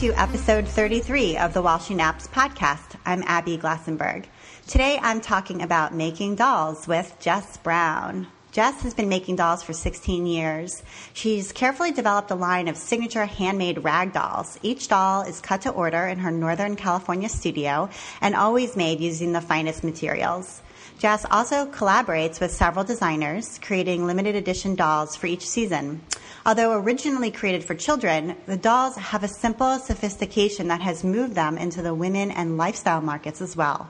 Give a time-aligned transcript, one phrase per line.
[0.00, 2.96] to episode 33 of the While Naps podcast.
[3.04, 4.24] I'm Abby Glassenberg.
[4.66, 8.26] Today I'm talking about making dolls with Jess Brown.
[8.50, 10.82] Jess has been making dolls for 16 years.
[11.12, 14.58] She's carefully developed a line of signature handmade rag dolls.
[14.62, 17.90] Each doll is cut to order in her Northern California studio
[18.22, 20.62] and always made using the finest materials.
[21.00, 26.02] Jess also collaborates with several designers, creating limited edition dolls for each season.
[26.44, 31.56] Although originally created for children, the dolls have a simple sophistication that has moved them
[31.56, 33.88] into the women and lifestyle markets as well.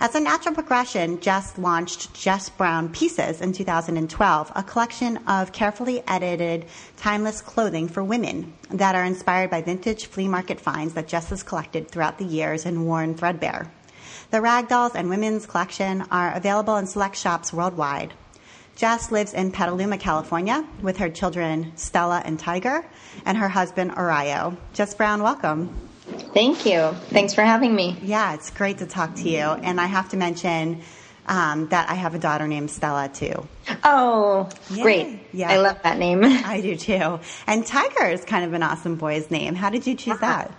[0.00, 6.02] As a natural progression, Jess launched Jess Brown Pieces in 2012, a collection of carefully
[6.06, 6.66] edited,
[6.98, 11.42] timeless clothing for women that are inspired by vintage flea market finds that Jess has
[11.42, 13.70] collected throughout the years and worn threadbare.
[14.30, 18.12] The rag dolls and women's collection are available in select shops worldwide.
[18.76, 22.84] Jess lives in Petaluma, California, with her children Stella and Tiger,
[23.24, 24.56] and her husband Arayo.
[24.72, 25.72] Jess Brown, welcome.
[26.34, 26.92] Thank you.
[27.10, 27.96] Thanks for having me.
[28.02, 29.38] Yeah, it's great to talk to you.
[29.38, 30.82] And I have to mention
[31.26, 33.46] um, that I have a daughter named Stella too.
[33.84, 34.82] Oh, Yay.
[34.82, 35.20] great.
[35.32, 35.50] Yeah.
[35.50, 36.22] I love that name.
[36.24, 37.20] I do too.
[37.46, 39.54] And Tiger is kind of an awesome boy's name.
[39.54, 40.52] How did you choose that?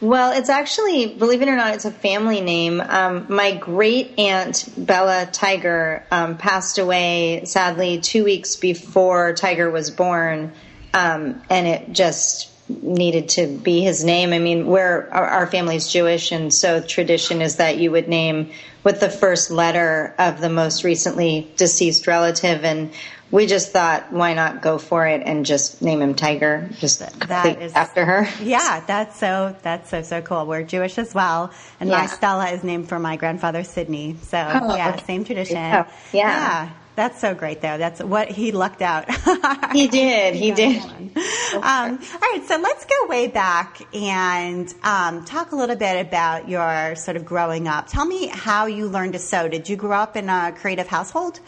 [0.00, 2.82] Well, it's actually, believe it or not, it's a family name.
[2.82, 9.90] Um, my great aunt Bella Tiger um, passed away sadly two weeks before Tiger was
[9.90, 10.52] born,
[10.92, 14.34] um, and it just needed to be his name.
[14.34, 18.50] I mean, we're our, our family's Jewish, and so tradition is that you would name
[18.84, 22.92] with the first letter of the most recently deceased relative, and
[23.36, 27.60] we just thought, why not go for it and just name him Tiger, just that
[27.60, 28.26] is, after her.
[28.42, 30.46] Yeah, that's so that's so so cool.
[30.46, 31.98] We're Jewish as well, and yeah.
[31.98, 34.16] my Stella is named for my grandfather Sydney.
[34.22, 35.56] So oh, yeah, same tradition.
[35.56, 35.86] yeah.
[36.12, 36.70] yeah.
[36.94, 37.76] That's so great, though.
[37.76, 39.04] That's what he lucked out.
[39.74, 40.34] he did.
[40.34, 40.82] He, he did.
[40.82, 46.48] Um, all right, so let's go way back and um, talk a little bit about
[46.48, 47.88] your sort of growing up.
[47.88, 49.46] Tell me how you learned to sew.
[49.46, 51.38] Did you grow up in a creative household?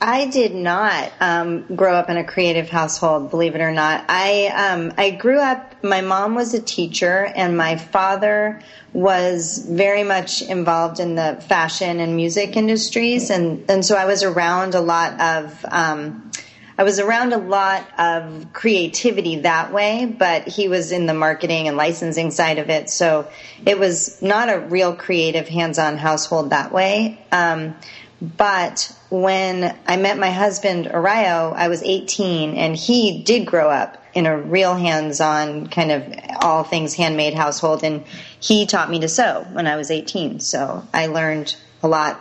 [0.00, 4.04] I did not um, grow up in a creative household, believe it or not.
[4.08, 5.82] I um, I grew up.
[5.82, 8.60] My mom was a teacher, and my father
[8.92, 14.22] was very much involved in the fashion and music industries, and and so I was
[14.22, 15.64] around a lot of.
[15.66, 16.30] Um,
[16.78, 21.68] I was around a lot of creativity that way, but he was in the marketing
[21.68, 23.30] and licensing side of it, so
[23.64, 27.18] it was not a real creative, hands-on household that way.
[27.32, 27.76] Um,
[28.20, 34.02] but when I met my husband, Arayo, I was 18 and he did grow up
[34.14, 37.84] in a real hands on kind of all things handmade household.
[37.84, 38.04] And
[38.40, 40.40] he taught me to sew when I was 18.
[40.40, 42.20] So I learned a lot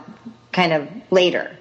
[0.51, 1.57] kind of later.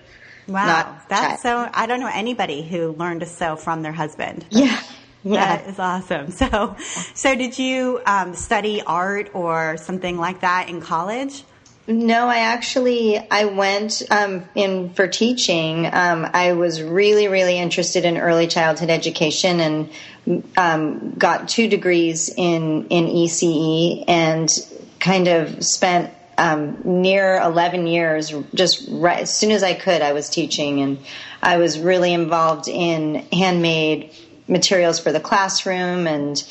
[0.47, 0.99] Wow.
[1.09, 4.45] That's so, I don't know anybody who learned to sew from their husband.
[4.51, 4.81] yeah.
[5.23, 5.57] Yeah.
[5.57, 6.31] That is awesome.
[6.33, 6.77] So,
[7.15, 11.45] so did you um, study art or something like that in college?
[11.87, 15.87] No, I actually I went um, in for teaching.
[15.87, 22.33] Um, I was really really interested in early childhood education and um, got two degrees
[22.35, 24.51] in in ECE and
[24.99, 30.15] kind of spent um, near 11 years just right as soon as I could I
[30.15, 30.99] was teaching and
[31.43, 34.11] I was really involved in handmade
[34.47, 36.45] materials for the classroom and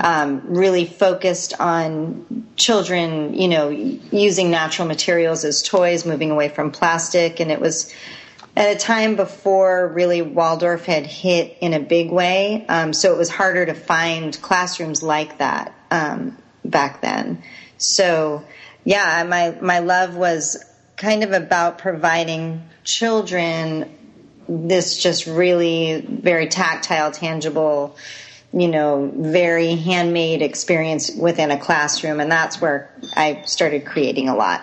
[0.00, 6.70] um, really focused on children, you know, using natural materials as toys, moving away from
[6.70, 7.40] plastic.
[7.40, 7.94] And it was
[8.54, 12.66] at a time before really Waldorf had hit in a big way.
[12.68, 17.42] Um, so it was harder to find classrooms like that um, back then.
[17.78, 18.44] So,
[18.84, 20.62] yeah, my, my love was
[20.96, 23.97] kind of about providing children
[24.48, 27.96] this just really very tactile, tangible,
[28.52, 32.20] you know, very handmade experience within a classroom.
[32.20, 34.62] And that's where I started creating a lot.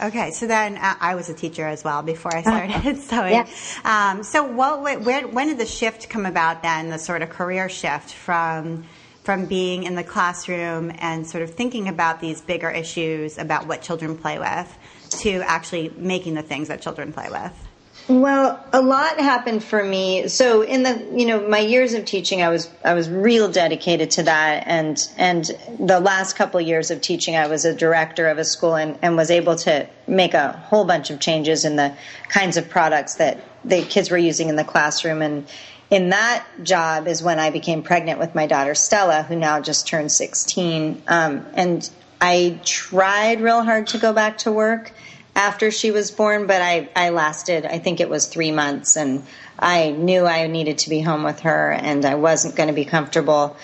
[0.00, 2.42] Okay, so then uh, I was a teacher as well before I
[2.72, 3.32] started sewing.
[3.32, 3.48] Yeah.
[3.84, 6.62] Um, so, what, where, when did the shift come about?
[6.62, 8.84] Then the sort of career shift from
[9.24, 13.82] from being in the classroom and sort of thinking about these bigger issues about what
[13.82, 14.78] children play with
[15.10, 17.67] to actually making the things that children play with.
[18.08, 20.28] Well, a lot happened for me.
[20.28, 24.12] So in the you know my years of teaching, I was I was real dedicated
[24.12, 25.44] to that, and and
[25.78, 28.98] the last couple of years of teaching, I was a director of a school and,
[29.02, 31.94] and was able to make a whole bunch of changes in the
[32.28, 35.20] kinds of products that the kids were using in the classroom.
[35.20, 35.46] And
[35.90, 39.86] in that job is when I became pregnant with my daughter Stella, who now just
[39.86, 41.02] turned sixteen.
[41.08, 41.88] Um, and
[42.22, 44.92] I tried real hard to go back to work
[45.38, 49.22] after she was born, but I, I lasted, I think it was three months, and
[49.56, 52.84] I knew I needed to be home with her, and I wasn't going to be
[52.84, 53.56] comfortable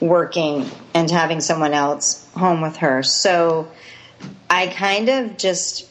[0.00, 3.02] working and having someone else home with her.
[3.02, 3.70] So
[4.48, 5.88] I kind of just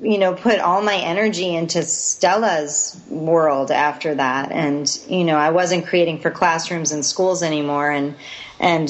[0.00, 4.50] you know, put all my energy into Stella's world after that.
[4.50, 7.90] And, you know, I wasn't creating for classrooms and schools anymore.
[7.90, 8.16] And,
[8.58, 8.88] and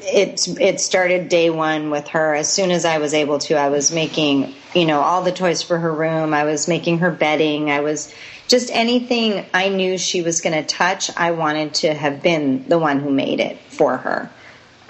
[0.00, 2.34] it, it started day one with her.
[2.34, 5.62] As soon as I was able to, I was making, you know, all the toys
[5.62, 6.34] for her room.
[6.34, 7.70] I was making her bedding.
[7.70, 8.14] I was
[8.46, 11.10] just anything I knew she was going to touch.
[11.16, 14.30] I wanted to have been the one who made it for her.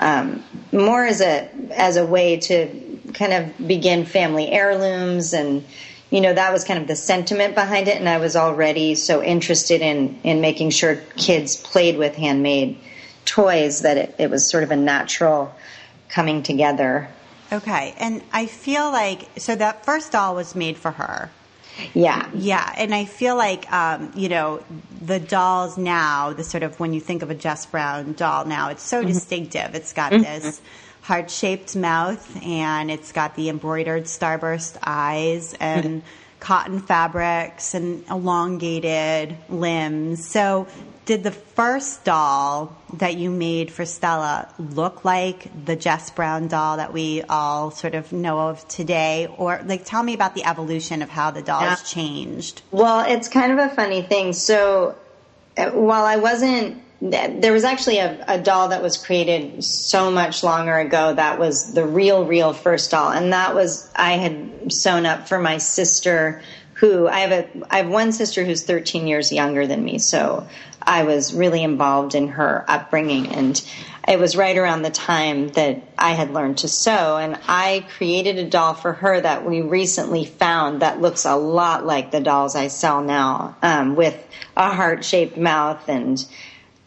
[0.01, 0.43] Um,
[0.73, 5.65] more as a, as a way to kind of begin family heirlooms and
[6.11, 9.23] you know that was kind of the sentiment behind it and i was already so
[9.23, 12.79] interested in in making sure kids played with handmade
[13.25, 15.55] toys that it, it was sort of a natural
[16.09, 17.09] coming together
[17.53, 21.31] okay and i feel like so that first doll was made for her
[21.95, 22.29] yeah.
[22.35, 22.73] Yeah.
[22.77, 24.63] And I feel like, um, you know,
[25.01, 28.71] the dolls now, the sort of when you think of a Jess Brown doll now,
[28.71, 29.09] it's so mm-hmm.
[29.09, 29.75] distinctive.
[29.75, 30.23] It's got mm-hmm.
[30.23, 30.61] this
[31.03, 36.03] heart shaped mouth and it's got the embroidered starburst eyes and
[36.41, 40.29] cotton fabrics and elongated limbs.
[40.29, 40.67] So,
[41.07, 46.77] did the first doll that you made for Stella look like the Jess Brown doll
[46.79, 49.29] that we all sort of know of today?
[49.39, 51.77] Or, like, tell me about the evolution of how the dolls yeah.
[51.77, 52.61] changed.
[52.73, 54.33] Well, it's kind of a funny thing.
[54.33, 54.97] So,
[55.57, 60.43] uh, while I wasn't there was actually a, a, doll that was created so much
[60.43, 65.05] longer ago that was the real real first doll and that was i had sewn
[65.05, 66.41] up for my sister
[66.77, 70.47] who i have a i have one sister who's 13 years younger than me so
[70.83, 73.67] i was really involved in her upbringing and
[74.09, 78.39] it was right around the time that i had learned to sew and i created
[78.39, 82.55] a doll for her that we recently found that looks a lot like the dolls
[82.55, 84.17] i sell now um, with
[84.57, 86.25] a heart shaped mouth and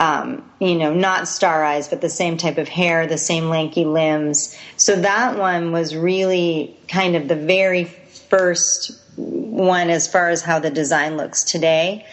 [0.01, 3.83] um, you know, not star eyes, but the same type of hair, the same lanky
[3.83, 4.57] limbs.
[4.77, 10.59] So that one was really kind of the very first one as far as how
[10.59, 12.05] the design looks today.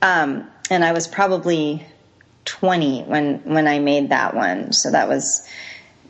[0.00, 1.84] Um, and I was probably
[2.46, 4.72] 20 when, when I made that one.
[4.72, 5.46] So that was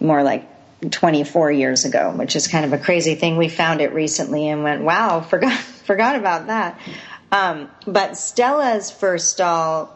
[0.00, 0.48] more like
[0.90, 3.36] 24 years ago, which is kind of a crazy thing.
[3.36, 6.80] We found it recently and went, wow, forgot, forgot about that.
[7.32, 9.90] Um, but Stella's first doll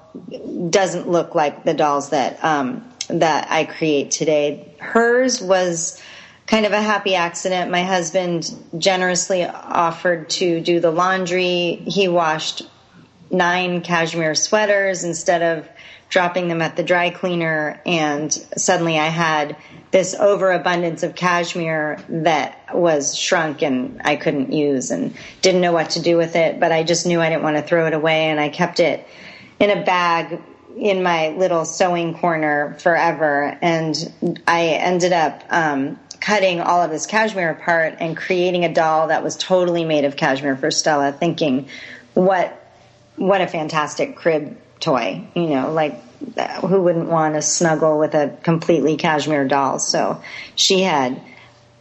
[0.70, 4.74] doesn't look like the dolls that um, that I create today.
[4.78, 6.02] Hers was
[6.48, 7.70] kind of a happy accident.
[7.70, 11.82] My husband generously offered to do the laundry.
[11.86, 12.62] He washed
[13.30, 15.68] nine cashmere sweaters instead of
[16.08, 19.56] dropping them at the dry cleaner and suddenly I had
[19.90, 25.90] this overabundance of cashmere that was shrunk and I couldn't use and didn't know what
[25.90, 28.30] to do with it, but I just knew I didn't want to throw it away
[28.30, 29.06] and I kept it
[29.60, 30.40] in a bag
[30.78, 33.58] in my little sewing corner forever.
[33.60, 39.08] And I ended up um, cutting all of this cashmere apart and creating a doll
[39.08, 41.68] that was totally made of cashmere for Stella, thinking,
[42.14, 42.54] what
[43.16, 46.00] what a fantastic crib toy, you know, like
[46.60, 49.78] who wouldn't want to snuggle with a completely cashmere doll?
[49.78, 50.22] So
[50.54, 51.20] she had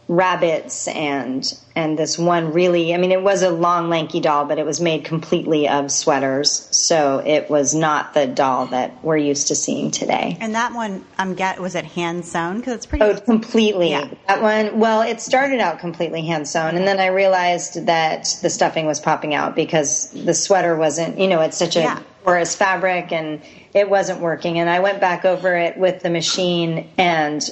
[0.08, 1.44] rabbits and
[1.78, 4.80] and this one really i mean it was a long lanky doll but it was
[4.80, 6.68] made completely of sweaters.
[6.72, 10.36] So it was not the doll that we're used to seeing today.
[10.40, 12.58] And that one i'm get was it hand sewn?
[12.58, 13.90] Because it's pretty oh completely.
[13.90, 14.10] Yeah.
[14.26, 18.50] that one well it started out completely hand sewn and then i realized that the
[18.50, 22.02] stuffing was popping out because the sweater wasn't you know it's such a yeah.
[22.24, 23.40] porous fabric and
[23.74, 24.58] it wasn't working.
[24.58, 27.48] And i went back over it with the machine and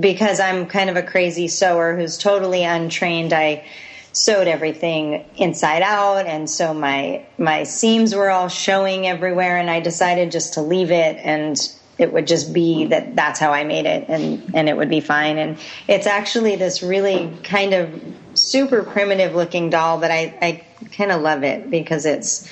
[0.00, 3.64] because I'm kind of a crazy sewer who's totally untrained, I
[4.12, 9.80] sewed everything inside out and so my my seams were all showing everywhere and I
[9.80, 11.56] decided just to leave it and
[11.98, 15.00] it would just be that that's how I made it and and it would be
[15.00, 15.38] fine.
[15.38, 18.02] And it's actually this really kind of
[18.34, 22.50] super primitive looking doll but I I kind of love it because it's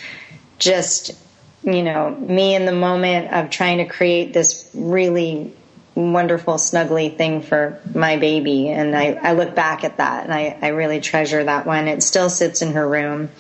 [0.59, 1.17] just
[1.63, 5.53] you know me in the moment of trying to create this really
[5.97, 8.69] wonderful snuggly thing for my baby.
[8.69, 11.89] And I, I look back at that and I, I really treasure that one.
[11.89, 13.31] It still sits in her room.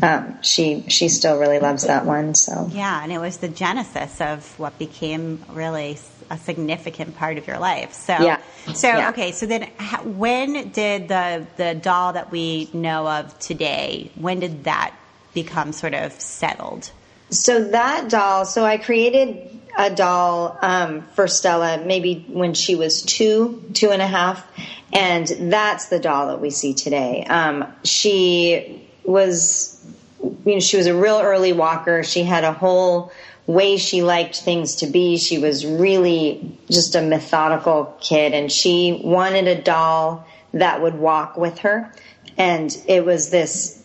[0.00, 2.70] Um, she she still really loves that one so.
[2.72, 5.98] Yeah and it was the genesis of what became really
[6.30, 7.92] a significant part of your life.
[7.92, 8.40] So yeah.
[8.72, 9.10] so yeah.
[9.10, 9.64] okay so then
[10.04, 14.94] when did the the doll that we know of today when did that
[15.34, 16.90] become sort of settled?
[17.28, 23.02] So that doll so i created a doll um, for Stella maybe when she was
[23.02, 24.46] two, two and a half,
[24.92, 27.24] and that's the doll that we see today.
[27.24, 29.84] Um, she was,
[30.22, 32.02] you know, she was a real early walker.
[32.02, 33.12] She had a whole
[33.46, 35.16] way she liked things to be.
[35.16, 41.36] She was really just a methodical kid and she wanted a doll that would walk
[41.36, 41.92] with her.
[42.38, 43.81] And it was this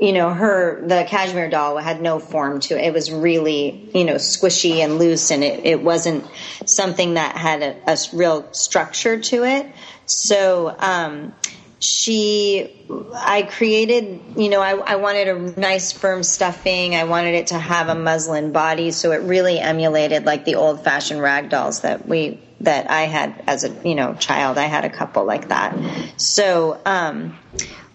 [0.00, 2.84] you know, her, the cashmere doll had no form to it.
[2.84, 6.24] It was really, you know, squishy and loose and it, it wasn't
[6.66, 9.66] something that had a, a real structure to it.
[10.06, 11.34] So, um,
[11.80, 16.94] she, I created, you know, I, I wanted a nice firm stuffing.
[16.94, 18.90] I wanted it to have a muslin body.
[18.90, 23.42] So it really emulated like the old fashioned rag dolls that we, that I had
[23.46, 24.56] as a, you know, child.
[24.56, 25.76] I had a couple like that.
[26.16, 27.38] So, um,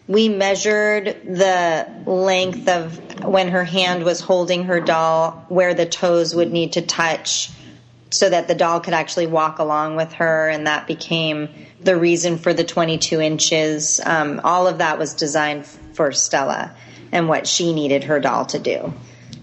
[0.10, 6.34] we measured the length of when her hand was holding her doll, where the toes
[6.34, 7.52] would need to touch
[8.10, 11.48] so that the doll could actually walk along with her, and that became
[11.80, 14.02] the reason for the 22 inches.
[14.04, 16.76] Um, all of that was designed for Stella
[17.12, 18.92] and what she needed her doll to do.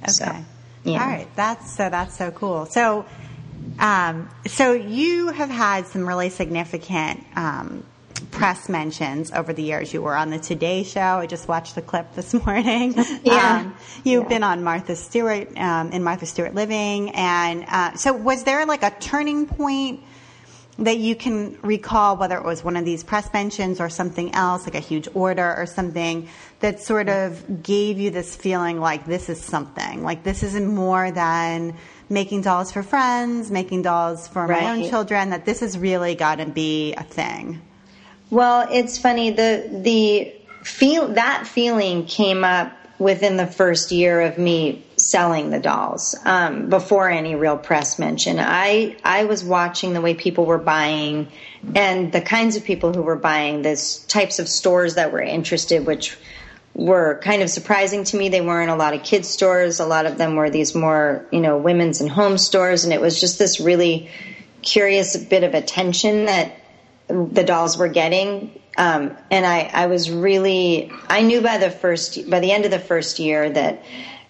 [0.03, 0.09] Okay.
[0.09, 0.37] So,
[0.83, 1.01] yeah.
[1.01, 1.29] All right.
[1.37, 1.89] That's so.
[1.89, 2.67] That's so cool.
[2.67, 3.07] So,
[3.79, 7.85] um, so you have had some really significant um,
[8.31, 9.93] press mentions over the years.
[9.93, 11.01] You were on the Today Show.
[11.01, 12.95] I just watched the clip this morning.
[13.23, 13.61] Yeah.
[13.61, 14.29] Um, you've yeah.
[14.29, 18.83] been on Martha Stewart um, in Martha Stewart Living, and uh, so was there like
[18.83, 20.03] a turning point?
[20.79, 24.67] that you can recall whether it was one of these press mentions or something else,
[24.67, 26.29] like a huge order or something
[26.61, 31.11] that sort of gave you this feeling like this is something, like this isn't more
[31.11, 31.75] than
[32.11, 34.63] making dolls for friends, making dolls for right.
[34.63, 37.63] my own children, that this has really got to be a thing.
[38.31, 44.39] Well, it's funny the the feel that feeling came up within the first year of
[44.39, 48.39] me selling the dolls um, before any real press mention.
[48.41, 51.29] I I was watching the way people were buying
[51.75, 55.87] and the kinds of people who were buying, this types of stores that were interested,
[55.87, 56.17] which
[56.75, 58.29] were kind of surprising to me.
[58.29, 59.81] They weren't a lot of kids stores.
[59.81, 62.85] A lot of them were these more, you know, women's and home stores.
[62.85, 64.11] And it was just this really
[64.63, 66.53] curious bit of attention that
[67.09, 68.61] the dolls were getting.
[68.77, 72.71] Um, and I, I was really, I knew by the first, by the end of
[72.71, 73.83] the first year that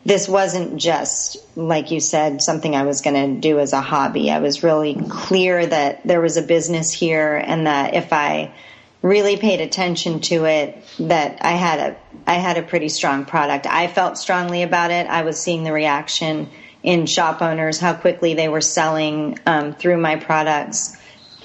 [0.05, 4.31] this wasn't just, like you said, something I was going to do as a hobby.
[4.31, 8.55] I was really clear that there was a business here and that if I
[9.03, 13.67] really paid attention to it, that I had a, I had a pretty strong product.
[13.67, 15.09] I felt strongly about it.
[15.09, 16.51] I was seeing the reaction
[16.85, 20.96] in shop owners, how quickly they were selling um, through my products.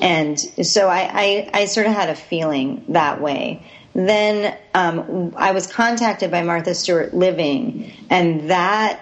[0.02, 3.64] And so I, I, I sort of had a feeling that way.
[3.94, 9.00] Then um, I was contacted by Martha Stewart Living, and that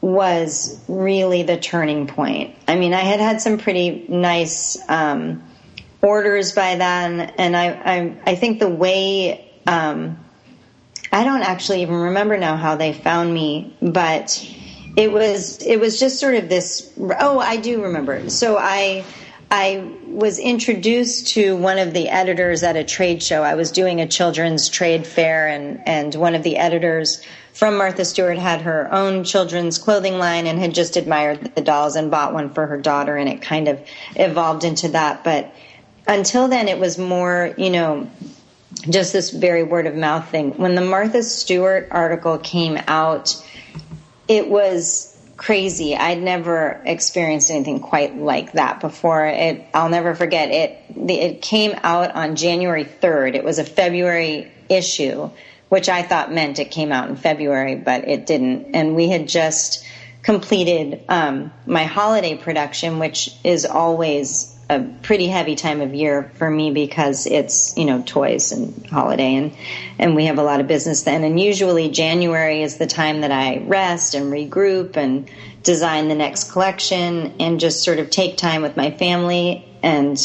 [0.00, 2.56] was really the turning point.
[2.66, 5.42] I mean, I had had some pretty nice um,
[6.02, 10.18] orders by then, and I, I, I think the way um,
[11.12, 14.44] I don't actually even remember now how they found me, but
[14.96, 16.92] it was it was just sort of this.
[16.98, 18.28] Oh, I do remember.
[18.30, 19.04] So I
[19.54, 23.42] I was introduced to one of the editors at a trade show.
[23.42, 28.06] I was doing a children's trade fair, and, and one of the editors from Martha
[28.06, 32.32] Stewart had her own children's clothing line and had just admired the dolls and bought
[32.32, 33.78] one for her daughter, and it kind of
[34.16, 35.22] evolved into that.
[35.22, 35.54] But
[36.06, 38.10] until then, it was more, you know,
[38.88, 40.52] just this very word of mouth thing.
[40.52, 43.36] When the Martha Stewart article came out,
[44.28, 45.11] it was
[45.42, 45.96] crazy.
[45.96, 49.26] I'd never experienced anything quite like that before.
[49.26, 51.10] It, I'll never forget it.
[51.10, 53.34] It came out on January 3rd.
[53.34, 55.30] It was a February issue,
[55.68, 58.76] which I thought meant it came out in February, but it didn't.
[58.76, 59.84] And we had just
[60.22, 66.50] completed um, my holiday production, which is always a pretty heavy time of year for
[66.50, 69.56] me because it's you know toys and holiday and
[69.98, 71.24] and we have a lot of business then.
[71.24, 75.30] And usually January is the time that I rest and regroup and
[75.62, 79.64] design the next collection and just sort of take time with my family.
[79.82, 80.18] And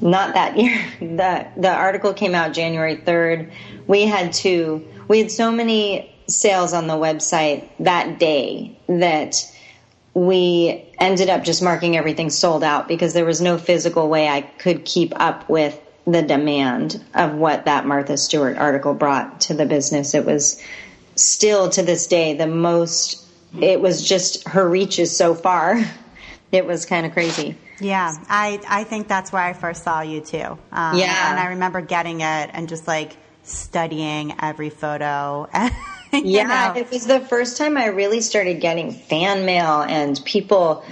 [0.00, 3.50] not that year the the article came out January 3rd
[3.88, 9.34] we had to we had so many sales on the website that day that
[10.18, 14.40] we ended up just marking everything sold out because there was no physical way I
[14.42, 19.66] could keep up with the demand of what that Martha Stewart article brought to the
[19.66, 20.14] business.
[20.14, 20.62] It was
[21.14, 23.24] still to this day the most,
[23.60, 25.80] it was just her reach is so far.
[26.50, 27.58] It was kind of crazy.
[27.78, 30.58] Yeah, I, I think that's where I first saw you too.
[30.72, 31.30] Um, yeah.
[31.30, 35.46] And I remember getting it and just like studying every photo.
[36.24, 36.80] yeah, know?
[36.80, 40.84] it was the first time I really started getting fan mail and people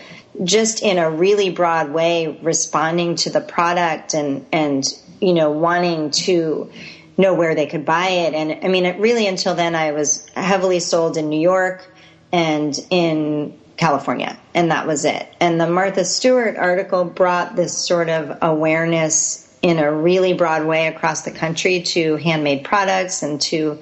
[0.44, 4.84] just in a really broad way responding to the product and and
[5.20, 6.70] you know wanting to
[7.16, 10.28] know where they could buy it and I mean it really until then I was
[10.34, 11.90] heavily sold in New York
[12.32, 15.26] and in California, and that was it.
[15.40, 20.86] And the Martha Stewart article brought this sort of awareness in a really broad way
[20.86, 23.78] across the country to handmade products and to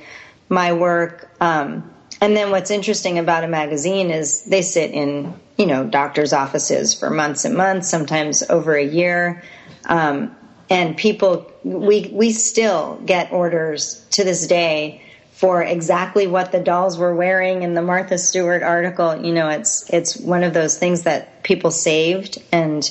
[0.49, 1.31] my work.
[1.41, 6.33] Um, and then what's interesting about a magazine is they sit in, you know, doctors'
[6.33, 9.43] offices for months and months, sometimes over a year.
[9.85, 10.35] Um,
[10.71, 16.97] and people, we, we still get orders to this day for exactly what the dolls
[16.97, 19.23] were wearing in the Martha Stewart article.
[19.23, 22.89] You know, it's, it's one of those things that people saved and,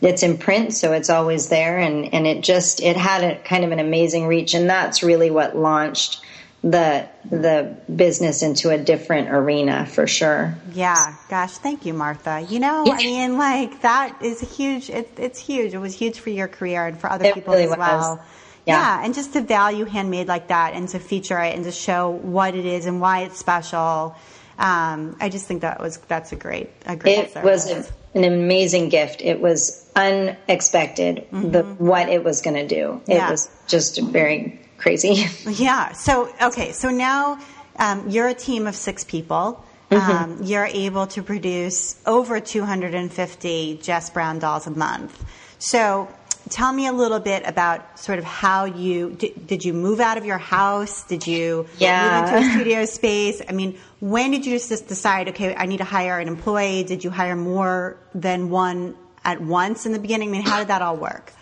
[0.00, 3.64] it's in print, so it's always there, and and it just it had a kind
[3.64, 6.20] of an amazing reach, and that's really what launched
[6.64, 10.56] the the business into a different arena for sure.
[10.72, 12.40] Yeah, gosh, thank you, Martha.
[12.48, 14.88] You know, I mean, like that is a huge.
[14.88, 15.74] It, it's huge.
[15.74, 17.78] It was huge for your career and for other it people really as was.
[17.78, 18.24] well.
[18.66, 18.78] Yeah.
[18.78, 22.08] yeah, and just to value handmade like that, and to feature it, and to show
[22.08, 24.16] what it is and why it's special.
[24.58, 27.18] Um, I just think that was that's a great a great.
[27.18, 27.66] It service.
[27.66, 29.20] was an amazing gift.
[29.20, 33.02] It was unexpected the what it was going to do.
[33.06, 33.30] It Yeah.
[33.30, 35.26] was just very crazy.
[35.66, 35.92] Yeah.
[35.92, 36.12] So
[36.50, 36.72] okay.
[36.72, 37.38] So now
[37.84, 39.64] um, you're a team of six people.
[39.90, 45.14] Um, you're able to produce over 250 Jess Brown dolls a month.
[45.58, 46.08] So
[46.50, 50.18] tell me a little bit about sort of how you did, did you move out
[50.18, 51.04] of your house?
[51.04, 52.02] Did you Yeah.
[52.02, 53.40] move into a studio space?
[53.48, 55.28] I mean, when did you just decide?
[55.28, 56.82] Okay, I need to hire an employee.
[56.84, 60.30] Did you hire more than one at once in the beginning?
[60.30, 61.32] I mean, how did that all work?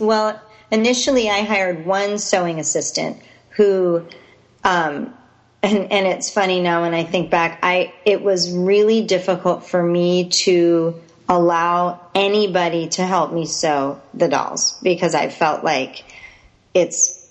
[0.00, 0.40] Well,
[0.70, 3.18] initially I hired one sewing assistant
[3.50, 4.06] who,
[4.64, 5.14] um,
[5.62, 9.82] and, and it's funny now when I think back, I, it was really difficult for
[9.82, 16.04] me to allow anybody to help me sew the dolls because I felt like
[16.74, 17.28] it's,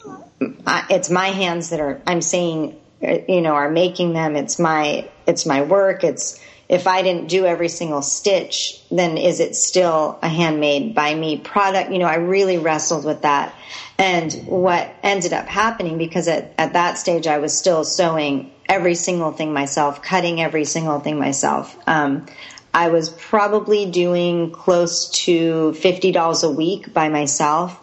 [0.90, 4.36] it's my hands that are, I'm saying, you know, are making them.
[4.36, 6.04] It's my, it's my work.
[6.04, 11.16] It's, if I didn't do every single stitch, then is it still a handmade by
[11.16, 11.92] me product?
[11.92, 13.56] You know, I really wrestled with that.
[13.98, 18.94] And what ended up happening, because at, at that stage I was still sewing every
[18.94, 21.76] single thing myself, cutting every single thing myself.
[21.88, 22.28] Um,
[22.72, 27.80] I was probably doing close to $50 a week by myself.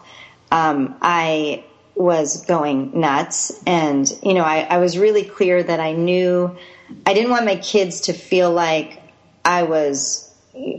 [0.49, 3.61] Um, I was going nuts.
[3.65, 6.55] And, you know, I, I was really clear that I knew
[7.05, 9.01] I didn't want my kids to feel like
[9.43, 10.33] I was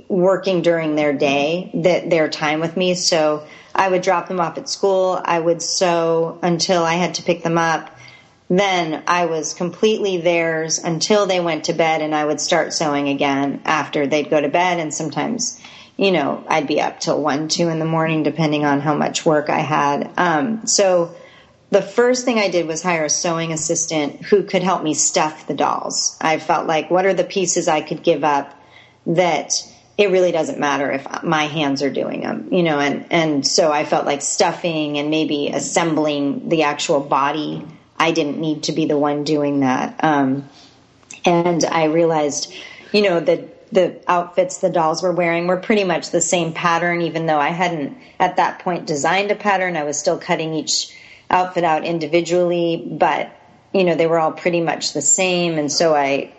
[0.09, 2.95] working during their day, that their time with me.
[2.95, 5.21] So I would drop them off at school.
[5.25, 7.97] I would sew until I had to pick them up.
[8.51, 13.09] Then I was completely theirs until they went to bed and I would start sewing
[13.09, 14.81] again after they'd go to bed.
[14.81, 15.61] And sometimes,
[15.97, 19.27] you know, I'd be up till one, two in the morning, depending on how much
[19.27, 20.11] work I had.
[20.17, 21.15] Um, so
[21.71, 25.47] the first thing I did was hire a sewing assistant who could help me stuff
[25.47, 26.17] the dolls.
[26.21, 28.55] I felt like, what are the pieces I could give up
[29.07, 29.53] that
[29.99, 33.73] it really doesn't matter if my hands are doing them, you know, and, and so
[33.73, 37.67] I felt like stuffing and maybe assembling the actual body.
[37.99, 40.03] I didn't need to be the one doing that.
[40.05, 40.49] Um,
[41.25, 42.53] and I realized,
[42.93, 47.03] you know, that the outfits the dolls were wearing were pretty much the same pattern,
[47.03, 49.77] even though I hadn't at that point designed a pattern.
[49.77, 50.97] I was still cutting each
[51.31, 53.31] outfit out individually, but
[53.73, 55.59] you know, they were all pretty much the same.
[55.59, 56.33] And so I,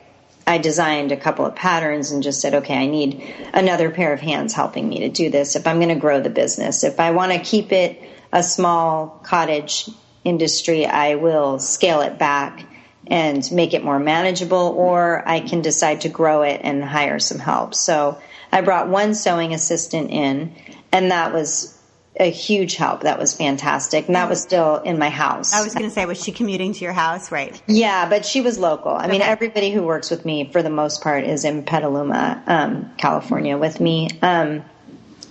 [0.48, 3.24] I designed a couple of patterns and just said, okay, I need
[3.54, 6.30] another pair of hands helping me to do this if I'm going to grow the
[6.30, 6.84] business.
[6.84, 9.90] If I want to keep it a small cottage
[10.24, 12.66] industry, I will scale it back
[13.08, 17.40] and make it more manageable, or I can decide to grow it and hire some
[17.40, 17.74] help.
[17.74, 18.20] So
[18.52, 20.56] I brought one sewing assistant in,
[20.92, 21.79] and that was
[22.20, 23.02] a huge help.
[23.02, 24.08] That was fantastic.
[24.08, 25.54] And that was still in my house.
[25.54, 27.32] I was going to say, was she commuting to your house?
[27.32, 27.60] Right.
[27.66, 28.92] Yeah, but she was local.
[28.92, 32.92] I mean, everybody who works with me, for the most part, is in Petaluma, um,
[32.98, 34.10] California, with me.
[34.22, 34.64] Um,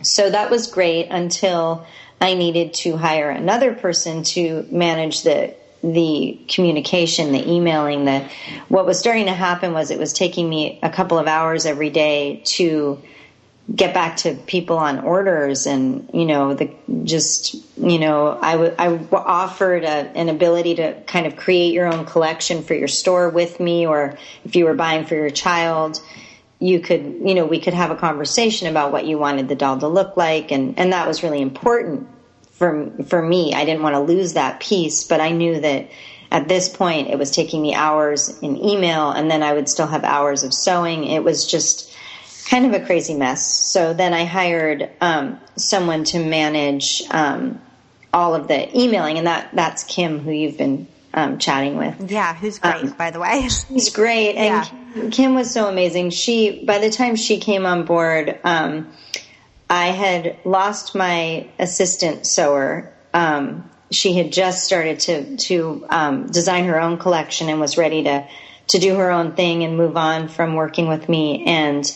[0.03, 1.87] so that was great until
[2.20, 8.05] I needed to hire another person to manage the the communication, the emailing.
[8.05, 8.29] The
[8.68, 11.90] what was starting to happen was it was taking me a couple of hours every
[11.90, 13.01] day to
[13.74, 16.70] get back to people on orders and you know the
[17.04, 21.87] just you know I w- I offered a, an ability to kind of create your
[21.87, 26.00] own collection for your store with me or if you were buying for your child
[26.59, 29.78] you could you know we could have a conversation about what you wanted the doll
[29.78, 32.09] to look like and and that was really important
[32.52, 33.54] for for me.
[33.54, 35.90] I didn't want to lose that piece but I knew that
[36.31, 39.87] at this point it was taking me hours in email and then I would still
[39.87, 41.04] have hours of sewing.
[41.04, 41.88] It was just
[42.48, 43.46] kind of a crazy mess.
[43.46, 47.61] So then I hired um, someone to manage um,
[48.12, 52.11] all of the emailing, and that that's Kim, who you've been um, chatting with.
[52.11, 53.48] Yeah, who's great, um, by the way.
[53.68, 54.64] She's great, and yeah.
[54.94, 56.11] Kim, Kim, was so amazing.
[56.11, 58.92] She by the time she came on board, um,
[59.68, 62.92] I had lost my assistant sewer.
[63.12, 68.04] Um, she had just started to to um, design her own collection and was ready
[68.04, 68.26] to
[68.68, 71.90] to do her own thing and move on from working with me and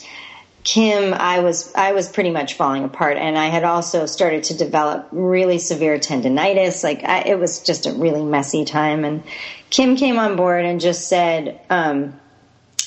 [0.65, 4.57] Kim, I was I was pretty much falling apart, and I had also started to
[4.57, 6.85] develop really severe tendonitis.
[6.85, 9.05] Like I, it was just a really messy time.
[9.05, 9.25] And
[9.71, 12.19] Kim came on board and just said, um,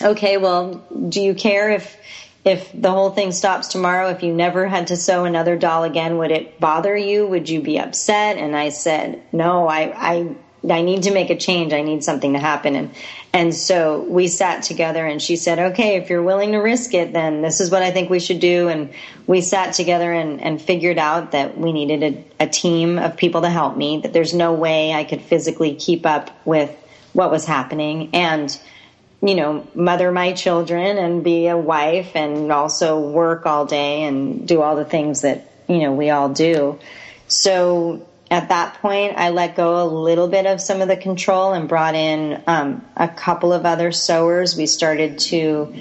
[0.02, 1.98] "Okay, well, do you care if
[2.46, 4.08] if the whole thing stops tomorrow?
[4.10, 7.28] If you never had to sew another doll again, would it bother you?
[7.28, 10.36] Would you be upset?" And I said, "No, I I
[10.70, 11.74] I need to make a change.
[11.74, 12.76] I need something to happen.
[12.76, 12.96] And,
[13.34, 17.14] and so we sat together and she said, okay, if you're willing to risk it,
[17.14, 18.68] then this is what I think we should do.
[18.68, 18.92] And
[19.28, 23.42] we sat together and, and figured out that we needed a, a team of people
[23.42, 26.76] to help me, that there's no way I could physically keep up with
[27.14, 28.58] what was happening and,
[29.22, 34.48] you know, mother my children and be a wife and also work all day and
[34.48, 36.78] do all the things that, you know, we all do.
[37.28, 41.54] So at that point, I let go a little bit of some of the control
[41.54, 44.58] and brought in um, a couple of other sewers.
[44.58, 45.74] We started to,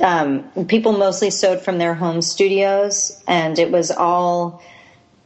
[0.00, 4.62] um, people mostly sewed from their home studios, and it was all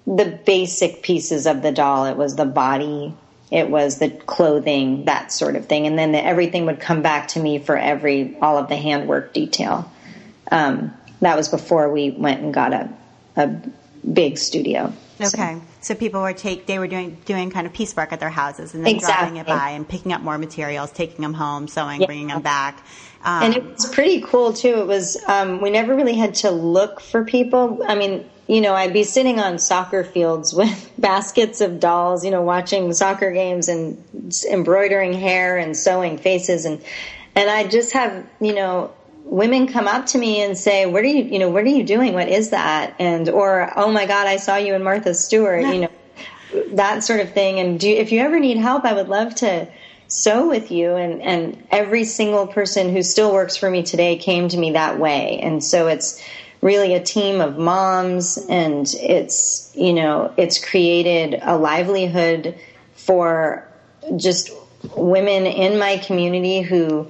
[0.06, 2.06] the basic pieces of the doll.
[2.06, 3.14] It was the body,
[3.52, 5.86] it was the clothing, that sort of thing.
[5.86, 9.32] And then the, everything would come back to me for every, all of the handwork
[9.32, 9.90] detail.
[10.50, 12.90] Um, that was before we went and got a,
[13.36, 13.46] a
[14.12, 14.92] big studio.
[15.20, 15.54] Okay.
[15.54, 15.62] So.
[15.80, 18.84] so, people were take they were doing doing kind of piecework at their houses and
[18.84, 19.14] then exactly.
[19.14, 22.06] dropping it by and picking up more materials, taking them home, sewing, yeah.
[22.06, 22.82] bringing them back.
[23.24, 24.80] Um, and it was pretty cool too.
[24.80, 27.82] It was um, we never really had to look for people.
[27.86, 32.30] I mean, you know, I'd be sitting on soccer fields with baskets of dolls, you
[32.30, 34.02] know, watching soccer games and
[34.50, 36.82] embroidering hair and sewing faces and
[37.34, 38.94] and I just have, you know,
[39.26, 41.24] women come up to me and say, "What are you?
[41.24, 42.14] You know, what are you doing?
[42.14, 45.80] What is that?" And or, "Oh my God, I saw you in Martha Stewart." You
[45.80, 45.88] know,
[46.74, 47.58] that sort of thing.
[47.58, 49.68] And do if you ever need help, I would love to
[50.08, 50.94] sew with you.
[50.94, 54.98] And and every single person who still works for me today came to me that
[54.98, 55.40] way.
[55.42, 56.22] And so it's
[56.60, 62.54] really a team of moms, and it's you know it's created a livelihood
[62.94, 63.68] for
[64.16, 64.50] just
[64.96, 67.08] women in my community who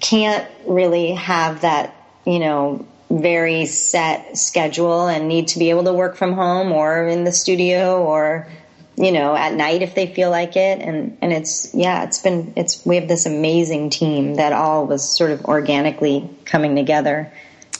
[0.00, 5.92] can't really have that, you know, very set schedule and need to be able to
[5.92, 8.48] work from home or in the studio or
[8.96, 10.80] you know at night if they feel like it.
[10.80, 15.16] And and it's yeah it's been it's we have this amazing team that all was
[15.16, 17.32] sort of organically coming together.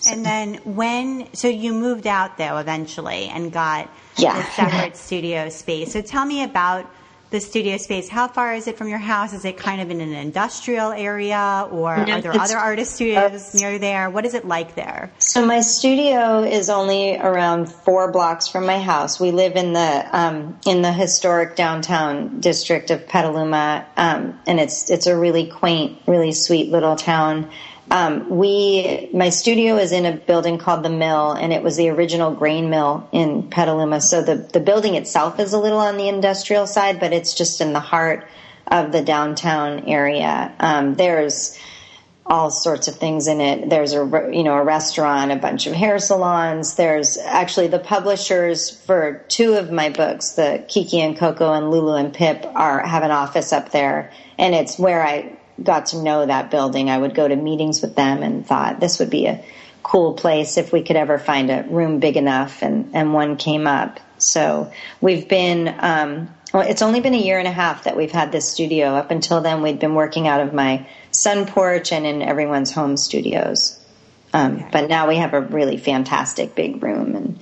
[0.09, 4.39] And then when so you moved out though eventually and got yeah.
[4.39, 5.93] a separate studio space.
[5.93, 6.89] So tell me about
[7.31, 9.33] the studio space, how far is it from your house?
[9.33, 13.55] Is it kind of in an industrial area or no, are there other artist studios
[13.55, 14.11] near there?
[14.11, 15.13] What is it like there?
[15.19, 19.19] So my studio is only around four blocks from my house.
[19.19, 24.91] We live in the um, in the historic downtown district of Petaluma, um, and it's
[24.91, 27.51] it's a really quaint, really sweet little town.
[27.91, 31.89] Um, we, my studio is in a building called the Mill, and it was the
[31.91, 34.01] original grain mill in Petaluma.
[34.01, 37.61] So the the building itself is a little on the industrial side, but it's just
[37.61, 38.27] in the heart
[38.67, 40.53] of the downtown area.
[40.59, 41.57] Um, there's
[42.29, 43.71] all sorts of things in it.
[43.71, 46.75] There's a you know a restaurant, a bunch of hair salons.
[46.75, 51.95] There's actually the publishers for two of my books, the Kiki and Coco and Lulu
[51.95, 56.27] and Pip, are have an office up there, and it's where I got to know
[56.27, 59.45] that building, I would go to meetings with them and thought this would be a
[59.83, 63.67] cool place if we could ever find a room big enough, and, and one came
[63.67, 64.01] up.
[64.19, 68.11] So we've been, um, well, it's only been a year and a half that we've
[68.11, 68.89] had this studio.
[68.89, 72.97] Up until then, we'd been working out of my sun porch and in everyone's home
[72.97, 73.79] studios.
[74.35, 74.69] Um, okay.
[74.73, 77.39] But now we have a really fantastic big room, and,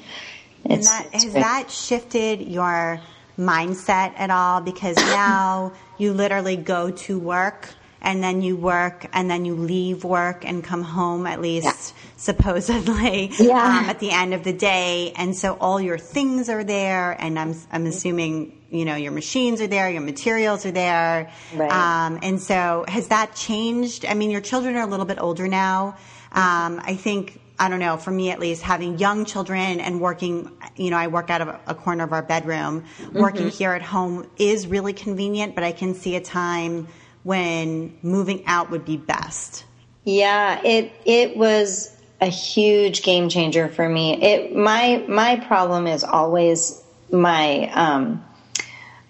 [0.67, 1.35] and that, has great.
[1.35, 3.01] that shifted your
[3.39, 4.61] mindset at all?
[4.61, 7.71] Because now you literally go to work
[8.05, 12.13] and then you work and then you leave work and come home at least yeah.
[12.17, 13.79] supposedly yeah.
[13.79, 17.39] um, at the end of the day and so all your things are there and
[17.39, 21.73] I'm, I'm assuming you know your machines are there your materials are there right.
[21.73, 25.49] um, and so has that changed i mean your children are a little bit older
[25.49, 25.97] now
[26.33, 30.51] um, i think I don't know, for me at least, having young children and working,
[30.75, 32.83] you know, I work out of a corner of our bedroom.
[33.13, 33.49] Working mm-hmm.
[33.51, 36.89] here at home is really convenient, but I can see a time
[37.25, 39.65] when moving out would be best?
[40.05, 44.23] Yeah, it it was a huge game changer for me.
[44.23, 48.25] It my my problem is always my um,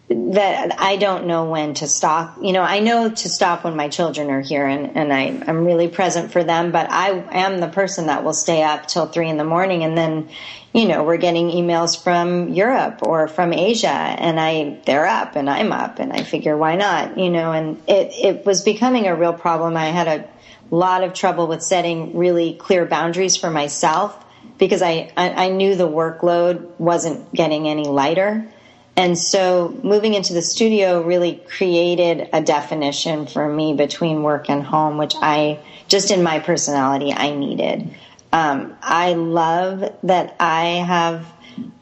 [0.08, 2.36] that I don't know when to stop.
[2.42, 5.64] You know, I know to stop when my children are here and, and I, I'm
[5.64, 9.30] really present for them, but I am the person that will stay up till three
[9.30, 10.28] in the morning and then,
[10.74, 15.48] you know, we're getting emails from Europe or from Asia and I, they're up and
[15.48, 19.16] I'm up and I figure why not, you know, and it, it was becoming a
[19.16, 19.74] real problem.
[19.74, 20.28] I had a
[20.70, 24.22] lot of trouble with setting really clear boundaries for myself
[24.58, 28.50] because I, I, I knew the workload wasn't getting any lighter
[28.96, 34.62] and so moving into the studio really created a definition for me between work and
[34.62, 37.90] home, which I, just in my personality, I needed.
[38.32, 41.26] Um, I love that I have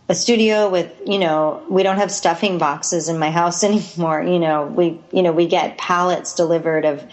[0.08, 3.62] a studio with, you know, we don't have stuffing boxes in my house
[3.96, 4.22] anymore.
[4.22, 7.04] You know, we, you know, we get pallets delivered of,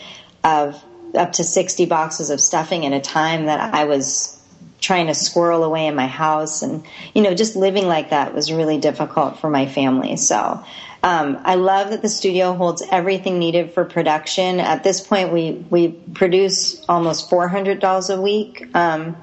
[0.46, 0.82] of
[1.14, 4.39] up to 60 boxes of stuffing at a time that I was
[4.80, 8.52] trying to squirrel away in my house and you know just living like that was
[8.52, 10.64] really difficult for my family so
[11.02, 14.60] um, I love that the studio holds everything needed for production.
[14.60, 19.16] At this point, we we produce almost 400 dolls a week, um,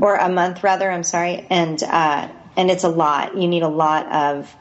[0.00, 0.90] or a month rather.
[0.90, 3.36] I'm sorry, and uh, and it's a lot.
[3.36, 4.56] You need a lot of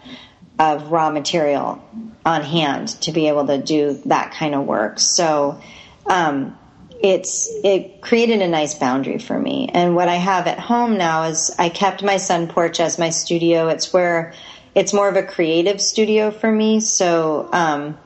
[0.60, 1.84] of raw material
[2.24, 5.00] on hand to be able to do that kind of work.
[5.00, 5.60] So.
[6.06, 6.58] Um,
[7.02, 9.70] it's it created a nice boundary for me.
[9.74, 13.10] And what I have at home now is I kept my sun porch as my
[13.10, 13.70] studio.
[13.70, 14.34] It's where
[14.76, 16.80] it's more of a creative studio for me.
[16.82, 17.98] So um,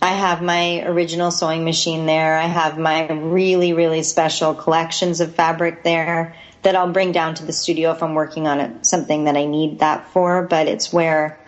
[0.00, 2.36] I have my original sewing machine there.
[2.38, 7.44] I have my really really special collections of fabric there that I'll bring down to
[7.44, 10.42] the studio if I'm working on it, something that I need that for.
[10.42, 11.38] But it's where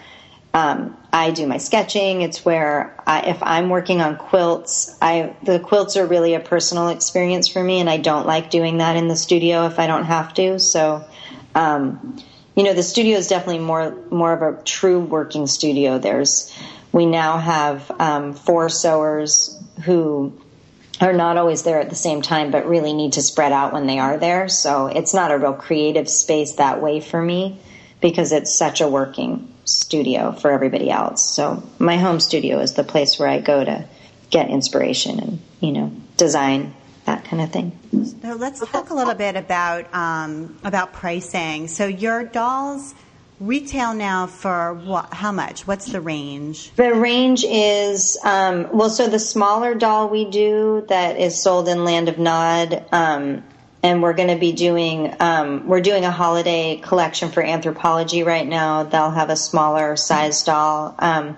[0.52, 2.22] um, I do my sketching.
[2.22, 6.88] It's where I, if I'm working on quilts, I the quilts are really a personal
[6.88, 10.04] experience for me, and I don't like doing that in the studio if I don't
[10.04, 10.60] have to.
[10.60, 11.04] So,
[11.54, 12.22] um,
[12.54, 15.98] you know, the studio is definitely more more of a true working studio.
[15.98, 16.56] There's
[16.92, 20.38] we now have um, four sewers who
[21.00, 23.86] are not always there at the same time, but really need to spread out when
[23.86, 24.48] they are there.
[24.48, 27.58] So it's not a real creative space that way for me
[28.00, 31.34] because it's such a working studio for everybody else.
[31.34, 33.86] So my home studio is the place where I go to
[34.30, 36.74] get inspiration and you know design
[37.06, 37.78] that kind of thing.
[38.22, 41.68] So let's talk a little bit about um, about pricing.
[41.68, 42.94] So your dolls
[43.40, 45.12] retail now for what?
[45.12, 45.66] How much?
[45.66, 46.70] What's the range?
[46.76, 48.90] The range is um, well.
[48.90, 53.42] So the smaller doll we do that is sold in Land of Nod um,
[53.82, 58.46] and we're going to be doing um, we're doing a holiday collection for Anthropologie right
[58.46, 58.84] now.
[58.84, 60.94] They'll have a smaller size doll.
[60.98, 61.36] Um,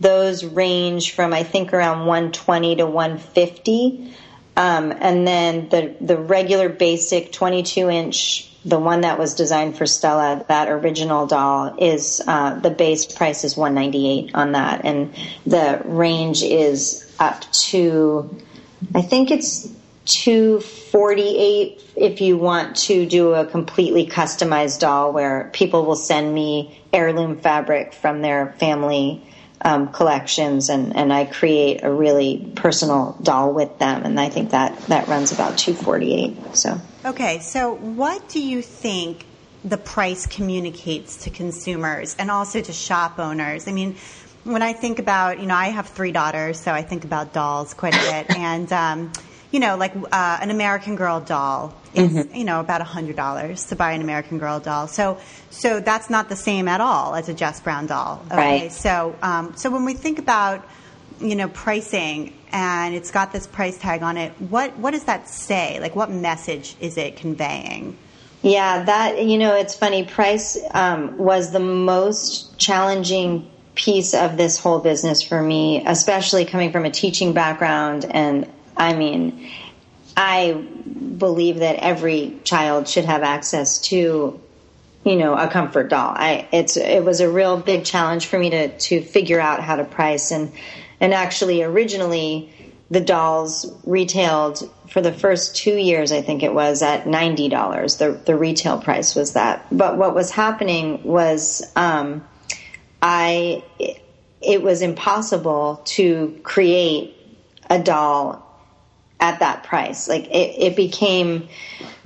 [0.00, 4.14] those range from I think around 120 to 150,
[4.56, 9.86] um, and then the the regular basic 22 inch, the one that was designed for
[9.86, 15.14] Stella, that original doll is uh, the base price is 198 on that, and
[15.46, 18.42] the range is up to
[18.94, 19.68] I think it's
[20.08, 26.80] 248 if you want to do a completely customized doll where people will send me
[26.92, 29.22] heirloom fabric from their family
[29.60, 34.50] um, collections and, and I create a really personal doll with them and I think
[34.50, 36.80] that that runs about 248 so.
[37.04, 39.26] Okay so what do you think
[39.62, 43.68] the price communicates to consumers and also to shop owners?
[43.68, 43.96] I mean
[44.44, 47.74] when I think about you know I have three daughters so I think about dolls
[47.74, 49.12] quite a bit and um,
[49.50, 52.34] you know, like uh, an American Girl doll is, mm-hmm.
[52.34, 54.88] you know, about a hundred dollars to buy an American Girl doll.
[54.88, 55.18] So,
[55.50, 58.22] so that's not the same at all as a Jess Brown doll.
[58.26, 58.36] Okay?
[58.36, 58.72] Right.
[58.72, 60.68] So, um, so when we think about,
[61.20, 65.28] you know, pricing and it's got this price tag on it, what what does that
[65.28, 65.80] say?
[65.80, 67.96] Like, what message is it conveying?
[68.42, 70.04] Yeah, that you know, it's funny.
[70.04, 76.70] Price um, was the most challenging piece of this whole business for me, especially coming
[76.70, 78.46] from a teaching background and
[78.78, 79.50] I mean,
[80.16, 84.40] I believe that every child should have access to,
[85.04, 86.12] you know, a comfort doll.
[86.16, 89.76] I it's it was a real big challenge for me to to figure out how
[89.76, 90.52] to price and
[91.00, 92.52] and actually originally
[92.90, 97.96] the dolls retailed for the first two years, I think it was at ninety dollars.
[97.96, 99.66] The the retail price was that.
[99.70, 102.26] But what was happening was, um,
[103.02, 103.62] I
[104.40, 107.16] it was impossible to create
[107.68, 108.47] a doll
[109.20, 110.08] at that price.
[110.08, 111.48] Like it, it became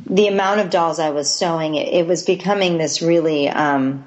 [0.06, 1.74] the amount of dolls I was sewing.
[1.74, 3.48] It, it was becoming this really.
[3.48, 4.06] Um,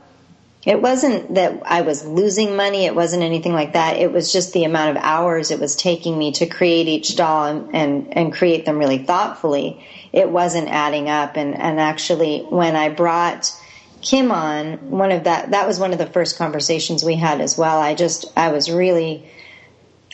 [0.66, 2.86] it wasn't that I was losing money.
[2.86, 3.98] It wasn't anything like that.
[3.98, 7.46] It was just the amount of hours it was taking me to create each doll
[7.46, 9.86] and, and, and create them really thoughtfully.
[10.12, 11.38] It wasn't adding up.
[11.38, 13.54] And, and actually, when I brought
[14.02, 17.58] Kim on, one of that that was one of the first conversations we had as
[17.58, 17.80] well.
[17.80, 19.24] I just I was really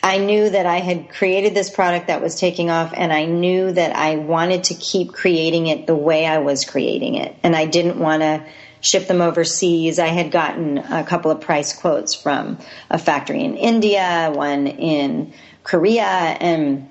[0.02, 3.70] I knew that I had created this product that was taking off and I knew
[3.70, 7.36] that I wanted to keep creating it the way I was creating it.
[7.42, 8.44] And I didn't want to
[8.80, 10.00] ship them overseas.
[10.00, 12.58] I had gotten a couple of price quotes from
[12.90, 16.90] a factory in India, one in Korea, and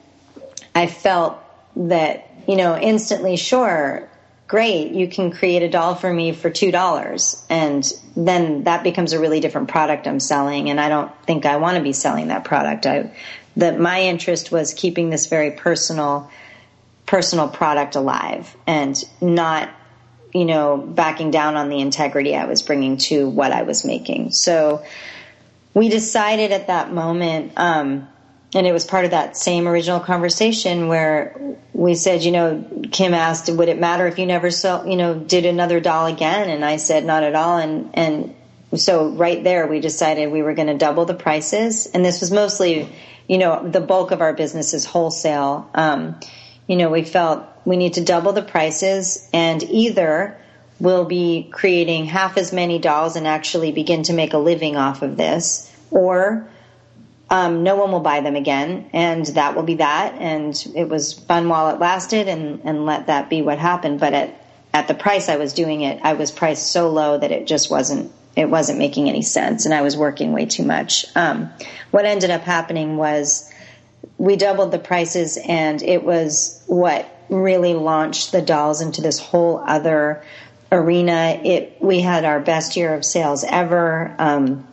[0.73, 1.37] I felt
[1.75, 4.09] that, you know, instantly, sure,
[4.51, 7.43] great, you can create a doll for me for $2.
[7.49, 10.69] And then that becomes a really different product I'm selling.
[10.69, 12.85] And I don't think I want to be selling that product.
[12.85, 13.15] I,
[13.55, 16.29] that my interest was keeping this very personal,
[17.05, 19.69] personal product alive and not,
[20.33, 24.33] you know, backing down on the integrity I was bringing to what I was making.
[24.33, 24.83] So
[25.73, 28.09] we decided at that moment, um,
[28.53, 31.37] and it was part of that same original conversation where
[31.73, 35.17] we said, you know, Kim asked, would it matter if you never saw, you know,
[35.17, 36.49] did another doll again?
[36.49, 37.57] And I said, not at all.
[37.57, 38.35] And, and
[38.75, 41.85] so right there, we decided we were going to double the prices.
[41.87, 42.89] And this was mostly,
[43.27, 45.69] you know, the bulk of our business is wholesale.
[45.73, 46.19] Um,
[46.67, 50.37] you know, we felt we need to double the prices and either
[50.79, 55.03] we'll be creating half as many dolls and actually begin to make a living off
[55.03, 56.49] of this or
[57.31, 60.15] um, no one will buy them again, and that will be that.
[60.15, 64.01] And it was fun while it lasted, and and let that be what happened.
[64.01, 64.41] But at
[64.73, 67.71] at the price I was doing it, I was priced so low that it just
[67.71, 71.05] wasn't it wasn't making any sense, and I was working way too much.
[71.15, 71.49] Um,
[71.91, 73.49] what ended up happening was
[74.17, 79.63] we doubled the prices, and it was what really launched the dolls into this whole
[79.65, 80.21] other
[80.69, 81.39] arena.
[81.45, 84.13] It we had our best year of sales ever.
[84.19, 84.67] Um,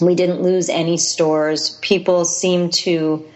[0.00, 1.78] we didn't lose any stores.
[1.82, 3.28] People seem to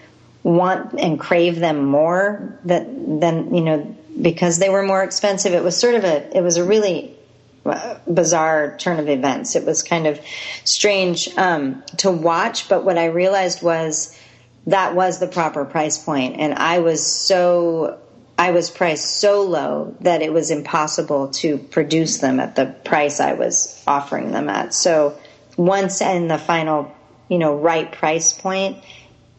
[0.43, 2.87] want and crave them more that
[3.21, 5.53] than you know because they were more expensive.
[5.53, 7.17] It was sort of a it was a really
[7.65, 9.55] uh, bizarre turn of events.
[9.57, 10.21] It was kind of
[10.65, 14.19] strange um, to watch, but what I realized was
[14.67, 17.99] that was the proper price point, and I was so
[18.39, 23.21] I was priced so low that it was impossible to produce them at the price
[23.21, 24.75] I was offering them at.
[24.75, 25.17] So
[25.57, 26.95] once in the final,
[27.29, 28.83] you know, right price point,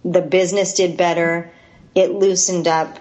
[0.03, 1.51] the business did better.
[1.95, 2.99] It loosened up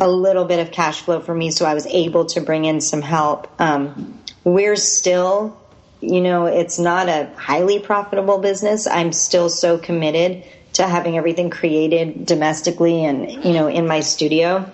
[0.00, 2.80] a little bit of cash flow for me, so I was able to bring in
[2.80, 3.48] some help.
[3.60, 5.60] Um, we're still,
[6.00, 8.86] you know, it's not a highly profitable business.
[8.86, 14.70] I'm still so committed to having everything created domestically and, you know, in my studio.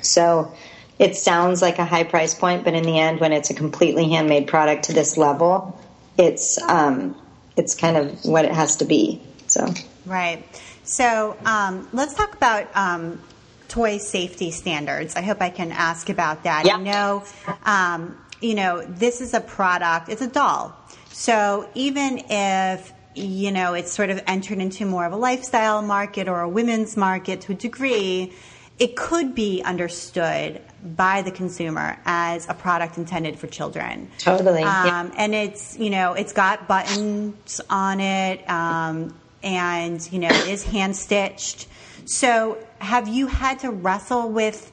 [0.00, 0.54] So
[0.98, 4.08] it sounds like a high price point, but in the end, when it's a completely
[4.08, 5.78] handmade product to this level,
[6.18, 7.16] it's um,
[7.56, 9.22] it's kind of what it has to be.
[9.46, 9.66] So
[10.04, 10.44] right.
[10.82, 13.20] So um, let's talk about um,
[13.68, 15.16] toy safety standards.
[15.16, 16.64] I hope I can ask about that.
[16.64, 16.74] Yep.
[16.74, 17.24] I know,
[17.64, 20.08] um, you know, this is a product.
[20.08, 20.74] It's a doll.
[21.10, 26.28] So even if you know it's sort of entered into more of a lifestyle market
[26.28, 28.32] or a women's market to a degree,
[28.78, 30.60] it could be understood
[30.96, 34.08] by the consumer as a product intended for children.
[34.18, 34.62] Totally.
[34.62, 35.10] Um, yeah.
[35.16, 40.64] And it's, you know, it's got buttons on it, um, and, you know, it is
[40.64, 41.66] hand stitched.
[42.04, 44.72] So have you had to wrestle with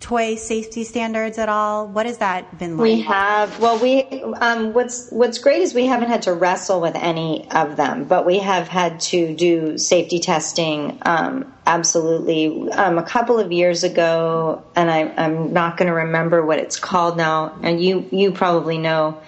[0.00, 1.86] toy safety standards at all?
[1.86, 2.84] What has that been like?
[2.84, 3.60] We have.
[3.60, 7.76] Well, we um, what's what's great is we haven't had to wrestle with any of
[7.76, 10.98] them, but we have had to do safety testing.
[11.02, 16.44] Um, absolutely, um, a couple of years ago, and I, am not going to remember
[16.44, 19.20] what it's called now, and you you probably know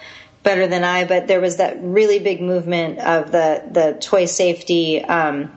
[0.42, 5.04] better than I, but there was that really big movement of the the toy safety.
[5.04, 5.52] Um,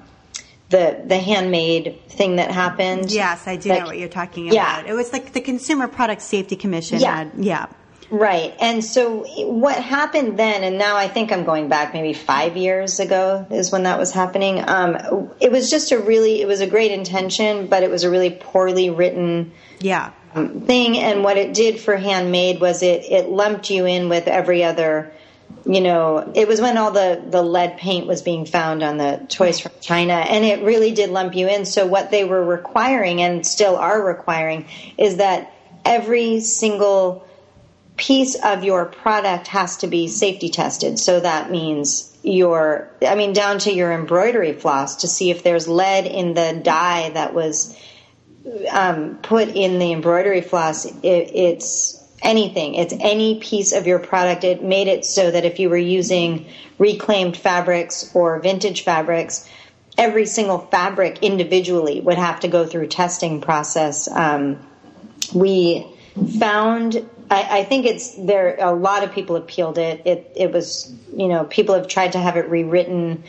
[0.75, 3.11] the the handmade thing that happened.
[3.11, 4.55] Yes, I do like, know what you're talking about.
[4.55, 4.91] Yeah.
[4.91, 6.99] It was like the Consumer Product Safety Commission.
[6.99, 7.15] Yeah.
[7.15, 7.67] Had, yeah.
[8.11, 8.53] Right.
[8.59, 12.99] And so what happened then, and now I think I'm going back maybe five years
[12.99, 14.63] ago is when that was happening.
[14.67, 18.09] Um, it was just a really, it was a great intention, but it was a
[18.11, 20.11] really poorly written yeah.
[20.33, 20.97] thing.
[20.97, 25.11] And what it did for handmade was it, it lumped you in with every other
[25.65, 29.25] you know, it was when all the, the lead paint was being found on the
[29.29, 31.65] toys from China, and it really did lump you in.
[31.65, 34.67] So, what they were requiring and still are requiring
[34.97, 35.51] is that
[35.83, 37.27] every single
[37.97, 40.99] piece of your product has to be safety tested.
[40.99, 45.67] So, that means your, I mean, down to your embroidery floss to see if there's
[45.67, 47.75] lead in the dye that was
[48.69, 50.85] um, put in the embroidery floss.
[50.85, 52.75] It, it's anything.
[52.75, 54.43] It's any piece of your product.
[54.43, 56.45] It made it so that if you were using
[56.77, 59.49] reclaimed fabrics or vintage fabrics,
[59.97, 64.09] every single fabric individually would have to go through testing process.
[64.09, 64.59] Um,
[65.33, 65.87] we
[66.39, 68.55] found I, I, think it's there.
[68.59, 70.01] A lot of people appealed it.
[70.05, 73.23] It it was you know people have tried to have it rewritten.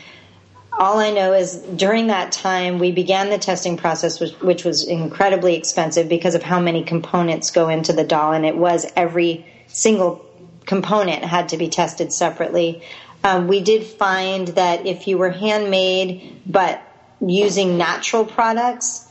[0.79, 4.87] All I know is during that time we began the testing process, which, which was
[4.87, 9.45] incredibly expensive because of how many components go into the doll, and it was every
[9.65, 10.23] single
[10.67, 12.83] component had to be tested separately.
[13.23, 16.79] Um, we did find that if you were handmade but
[17.19, 19.07] using natural products,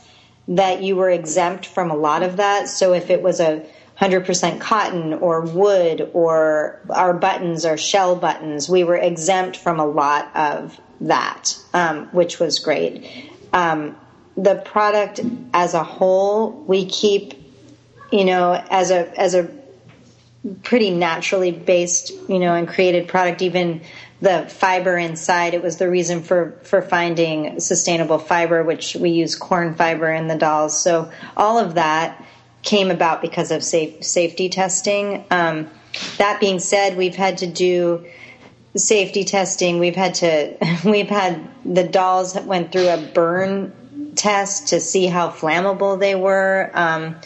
[0.47, 2.69] that you were exempt from a lot of that.
[2.69, 3.65] So if it was a
[3.99, 9.85] 100% cotton or wood or our buttons or shell buttons, we were exempt from a
[9.85, 13.05] lot of that, um, which was great.
[13.53, 13.95] Um,
[14.35, 15.19] the product
[15.53, 17.33] as a whole, we keep,
[18.11, 19.49] you know, as a as a
[20.63, 23.41] pretty naturally based, you know, and created product.
[23.41, 23.81] Even
[24.21, 29.35] the fiber inside, it was the reason for for finding sustainable fiber, which we use
[29.35, 30.81] corn fiber in the dolls.
[30.81, 32.23] So all of that
[32.61, 35.25] came about because of safe, safety testing.
[35.31, 35.69] Um,
[36.17, 38.05] that being said, we've had to do
[38.77, 39.79] safety testing.
[39.79, 40.55] We've had to
[40.85, 43.73] we've had the dolls went through a burn
[44.15, 46.71] test to see how flammable they were.
[46.73, 47.17] Um,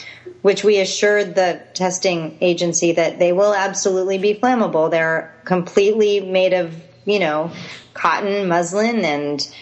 [0.42, 4.90] which we assured the testing agency that they will absolutely be flammable.
[4.90, 6.76] They're completely made of,
[7.06, 7.52] you know,
[7.94, 9.56] cotton, muslin, and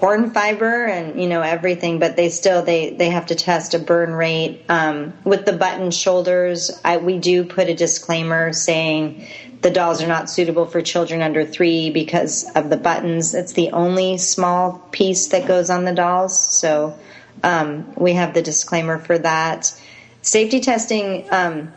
[0.00, 1.98] corn fiber, and you know everything.
[1.98, 5.90] But they still they they have to test a burn rate um, with the button
[5.90, 6.70] shoulders.
[6.84, 9.28] I, we do put a disclaimer saying
[9.60, 13.34] the dolls are not suitable for children under three because of the buttons.
[13.34, 16.98] It's the only small piece that goes on the dolls, so
[17.42, 19.78] um, we have the disclaimer for that
[20.22, 21.72] safety testing um,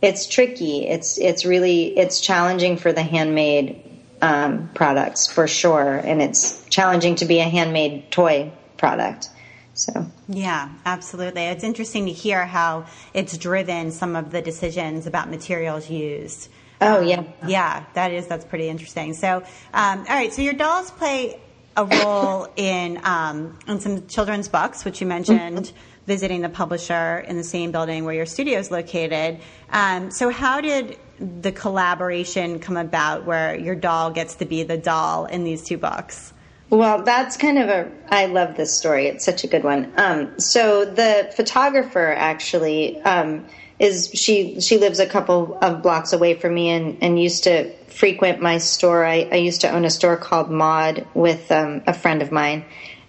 [0.00, 3.91] it's tricky it's it's really it's challenging for the handmade
[4.22, 5.96] um, products for sure.
[5.96, 9.28] And it's challenging to be a handmade toy product.
[9.74, 10.06] So.
[10.28, 11.42] Yeah absolutely.
[11.42, 16.48] It's interesting to hear how it's driven some of the decisions about materials used.
[16.80, 17.20] Oh yeah.
[17.20, 19.12] Um, yeah that is that's pretty interesting.
[19.14, 19.42] So
[19.74, 21.40] um, all right so your dolls play
[21.76, 25.66] a role in um, in some children's books which you mentioned.
[25.66, 29.38] Mm-hmm visiting the publisher in the same building where your studio is located.
[29.70, 34.76] Um, so, how did the collaboration come about where your doll gets to be the
[34.76, 36.32] doll in these two books?
[36.72, 37.92] Well, that's kind of a.
[38.08, 39.06] I love this story.
[39.06, 39.92] It's such a good one.
[39.96, 43.46] Um, so the photographer actually um,
[43.78, 44.58] is she.
[44.62, 48.56] She lives a couple of blocks away from me and, and used to frequent my
[48.56, 49.04] store.
[49.04, 52.64] I, I used to own a store called Maud with um, a friend of mine,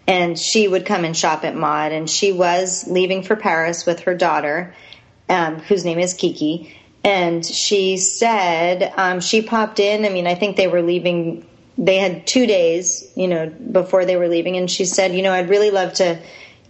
[0.08, 1.92] and she would come and shop at Maud.
[1.92, 4.76] And she was leaving for Paris with her daughter,
[5.30, 6.76] um, whose name is Kiki.
[7.04, 10.06] And she said um, she popped in.
[10.06, 11.46] I mean, I think they were leaving.
[11.78, 14.58] They had two days, you know, before they were leaving.
[14.58, 16.20] And she said, you know, I'd really love to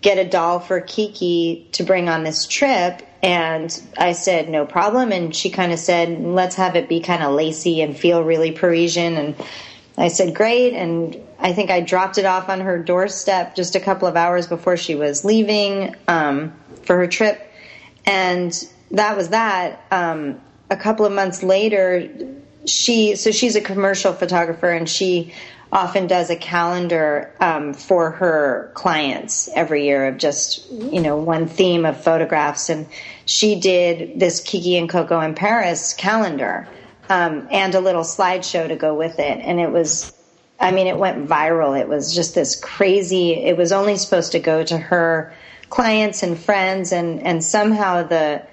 [0.01, 3.01] get a doll for Kiki to bring on this trip.
[3.23, 5.11] And I said, no problem.
[5.11, 8.51] And she kind of said, let's have it be kind of lacy and feel really
[8.51, 9.15] Parisian.
[9.15, 9.36] And
[9.97, 10.73] I said, great.
[10.73, 14.48] And I think I dropped it off on her doorstep just a couple of hours
[14.48, 17.52] before she was leaving um, for her trip.
[18.06, 18.52] And
[18.91, 19.84] that was that.
[19.91, 20.39] Um,
[20.70, 22.10] a couple of months later,
[22.66, 25.34] she, so she's a commercial photographer and she
[25.70, 31.48] often does a calendar um, for her clients every year of just, you know, one
[31.48, 32.70] theme of photographs.
[32.70, 32.88] And
[33.26, 36.70] she did this Kiki and Coco in Paris calendar
[37.10, 39.39] um, and a little slideshow to go with it.
[39.41, 40.14] And it was,
[40.60, 41.80] I mean, it went viral.
[41.80, 45.34] It was just this crazy, it was only supposed to go to her
[45.70, 46.91] clients and friends.
[46.91, 48.45] And, and somehow the,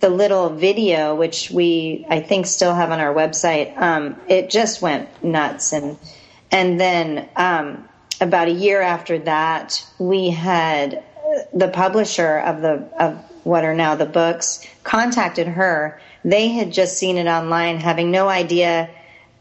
[0.00, 4.82] the little video, which we, I think, still have on our website, um, it just
[4.82, 5.72] went nuts.
[5.72, 5.98] And,
[6.50, 7.88] and then, um,
[8.20, 11.02] about a year after that, we had
[11.52, 16.98] the publisher of the, of what are now the books contacted her they had just
[16.98, 18.90] seen it online, having no idea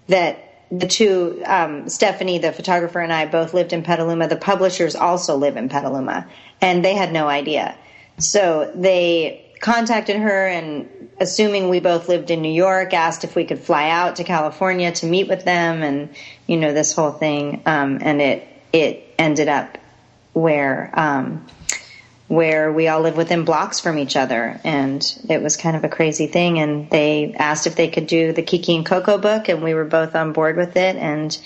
[0.07, 4.27] that the two, um, Stephanie, the photographer, and I both lived in Petaluma.
[4.27, 6.27] The publishers also live in Petaluma,
[6.61, 7.75] and they had no idea.
[8.19, 13.45] So they contacted her and assuming we both lived in New York, asked if we
[13.45, 16.09] could fly out to California to meet with them and,
[16.47, 17.61] you know, this whole thing.
[17.65, 19.77] Um, and it, it ended up
[20.33, 21.45] where, um,
[22.31, 24.57] where we all live within blocks from each other.
[24.63, 26.59] And it was kind of a crazy thing.
[26.59, 29.83] And they asked if they could do the Kiki and Coco book, and we were
[29.83, 30.95] both on board with it.
[30.95, 31.37] And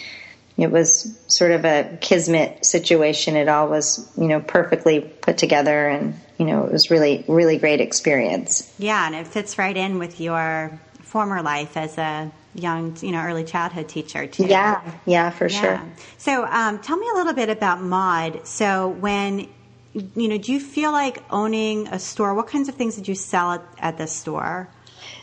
[0.58, 3.36] it was sort of a kismet situation.
[3.36, 7.58] It all was, you know, perfectly put together, and you know, it was really, really
[7.58, 8.72] great experience.
[8.78, 13.22] Yeah, and it fits right in with your former life as a young, you know,
[13.22, 14.46] early childhood teacher too.
[14.46, 15.62] Yeah, yeah, for yeah.
[15.62, 15.82] sure.
[16.20, 18.46] So, um, tell me a little bit about Maud.
[18.46, 19.50] So, when
[19.96, 22.34] you know, do you feel like owning a store?
[22.34, 24.70] What kinds of things did you sell at, at the store?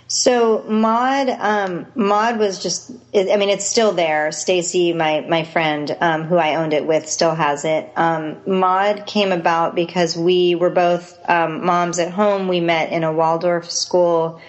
[0.07, 4.31] So Maud, um, Maud was just, I mean, it's still there.
[4.33, 7.91] Stacy, my, my friend, um, who I owned it with still has it.
[7.97, 12.49] Um, Maud came about because we were both, um, moms at home.
[12.49, 14.41] We met in a Waldorf school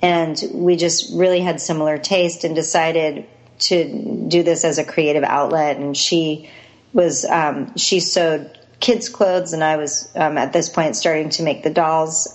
[0.00, 3.26] and we just really had similar taste and decided
[3.60, 5.76] to do this as a creative outlet.
[5.76, 6.50] And she
[6.92, 11.42] was, um, she sewed kids clothes and I was, um, at this point starting to
[11.42, 12.34] make the dolls.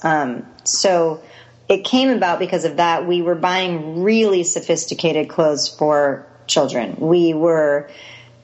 [0.63, 1.21] so,
[1.69, 3.05] it came about because of that.
[3.05, 6.95] We were buying really sophisticated clothes for children.
[6.97, 7.89] We were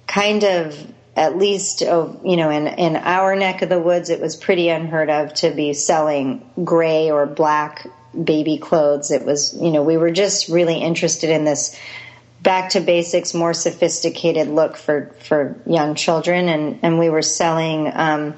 [0.07, 4.19] kind of at least oh, you know in in our neck of the woods it
[4.19, 7.87] was pretty unheard of to be selling gray or black
[8.23, 11.79] baby clothes it was you know we were just really interested in this
[12.43, 17.89] back to basics more sophisticated look for for young children and and we were selling
[17.93, 18.35] um,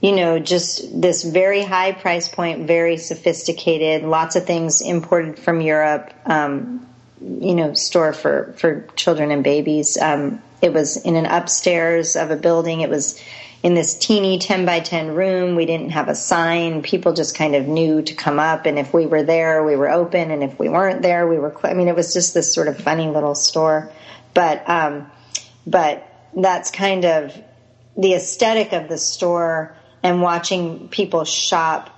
[0.00, 5.60] you know, just this very high price point, very sophisticated, lots of things imported from
[5.60, 6.86] Europe, um,
[7.20, 9.96] you know, store for, for children and babies.
[9.96, 12.82] Um, it was in an upstairs of a building.
[12.82, 13.20] It was
[13.66, 15.56] in this teeny 10 by 10 room.
[15.56, 16.82] We didn't have a sign.
[16.82, 18.64] People just kind of knew to come up.
[18.64, 20.30] And if we were there, we were open.
[20.30, 22.68] And if we weren't there, we were, cl- I mean, it was just this sort
[22.68, 23.90] of funny little store.
[24.34, 25.10] But, um,
[25.66, 27.36] but that's kind of
[27.96, 31.90] the aesthetic of the store and watching people shop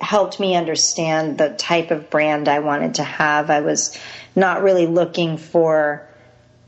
[0.00, 3.50] helped me understand the type of brand I wanted to have.
[3.50, 3.96] I was
[4.34, 6.08] not really looking for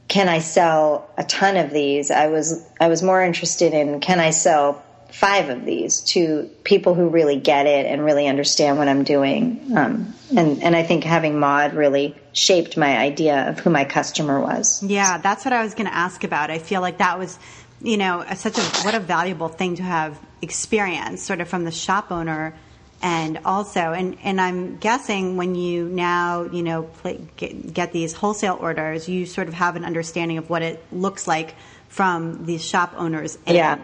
[0.09, 2.11] can I sell a ton of these?
[2.11, 6.95] I was I was more interested in can I sell five of these to people
[6.95, 9.73] who really get it and really understand what I'm doing.
[9.77, 14.41] Um, and and I think having Maud really shaped my idea of who my customer
[14.41, 14.83] was.
[14.83, 16.51] Yeah, that's what I was going to ask about.
[16.51, 17.39] I feel like that was
[17.83, 21.71] you know, such a what a valuable thing to have experienced, sort of from the
[21.71, 22.55] shop owner,
[23.03, 26.91] and also, and and I'm guessing when you now, you know,
[27.37, 31.29] get, get these wholesale orders, you sort of have an understanding of what it looks
[31.29, 31.55] like
[31.89, 33.37] from the shop owners.
[33.47, 33.57] End.
[33.57, 33.79] Yeah,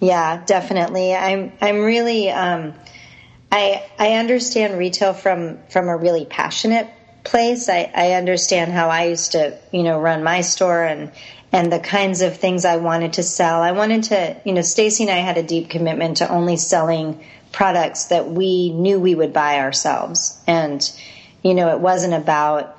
[0.00, 1.14] yeah, definitely.
[1.14, 2.30] I'm I'm really.
[2.30, 2.74] Um,
[3.50, 6.88] I I understand retail from from a really passionate
[7.24, 7.68] place.
[7.68, 11.12] I, I understand how I used to, you know, run my store and
[11.52, 13.62] and the kinds of things I wanted to sell.
[13.62, 17.24] I wanted to, you know, Stacy and I had a deep commitment to only selling
[17.56, 20.38] products that we knew we would buy ourselves.
[20.46, 20.78] And,
[21.42, 22.78] you know, it wasn't about,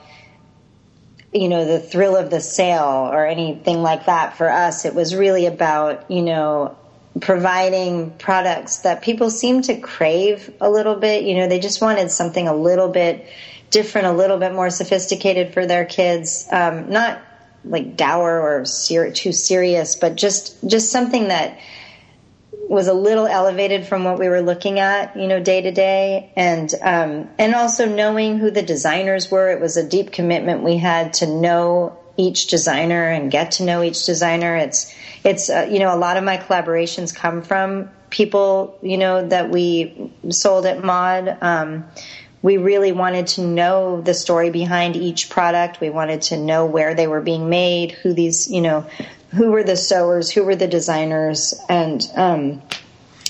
[1.33, 4.85] you know, the thrill of the sale or anything like that for us.
[4.85, 6.77] It was really about, you know,
[7.19, 11.23] providing products that people seem to crave a little bit.
[11.23, 13.27] You know, they just wanted something a little bit
[13.71, 16.47] different, a little bit more sophisticated for their kids.
[16.51, 17.19] Um, not
[17.65, 21.57] like dour or ser- too serious, but just just something that
[22.69, 26.31] was a little elevated from what we were looking at, you know, day to day,
[26.35, 29.51] and um, and also knowing who the designers were.
[29.51, 33.83] It was a deep commitment we had to know each designer and get to know
[33.83, 34.55] each designer.
[34.55, 34.93] It's
[35.23, 39.49] it's uh, you know a lot of my collaborations come from people you know that
[39.49, 41.37] we sold at Maud.
[41.41, 41.85] Um,
[42.41, 45.81] we really wanted to know the story behind each product.
[45.81, 48.85] We wanted to know where they were being made, who these, you know,
[49.29, 52.61] who were the sewers, who were the designers, and um,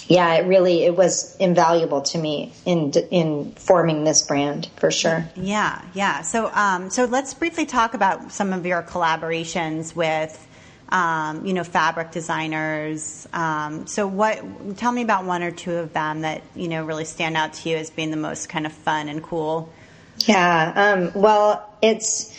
[0.07, 5.27] yeah, it really it was invaluable to me in in forming this brand for sure.
[5.35, 6.21] Yeah, yeah.
[6.21, 10.43] So um, so let's briefly talk about some of your collaborations with
[10.89, 13.27] um, you know, fabric designers.
[13.33, 14.77] Um, so, what?
[14.77, 17.69] Tell me about one or two of them that you know really stand out to
[17.69, 19.71] you as being the most kind of fun and cool.
[20.19, 20.73] Yeah.
[20.75, 22.35] Um, well, it's.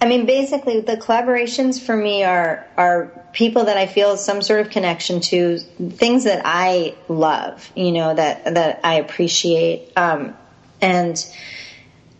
[0.00, 4.60] I mean, basically, the collaborations for me are are people that I feel some sort
[4.60, 10.36] of connection to, things that I love, you know, that that I appreciate, um,
[10.80, 11.24] and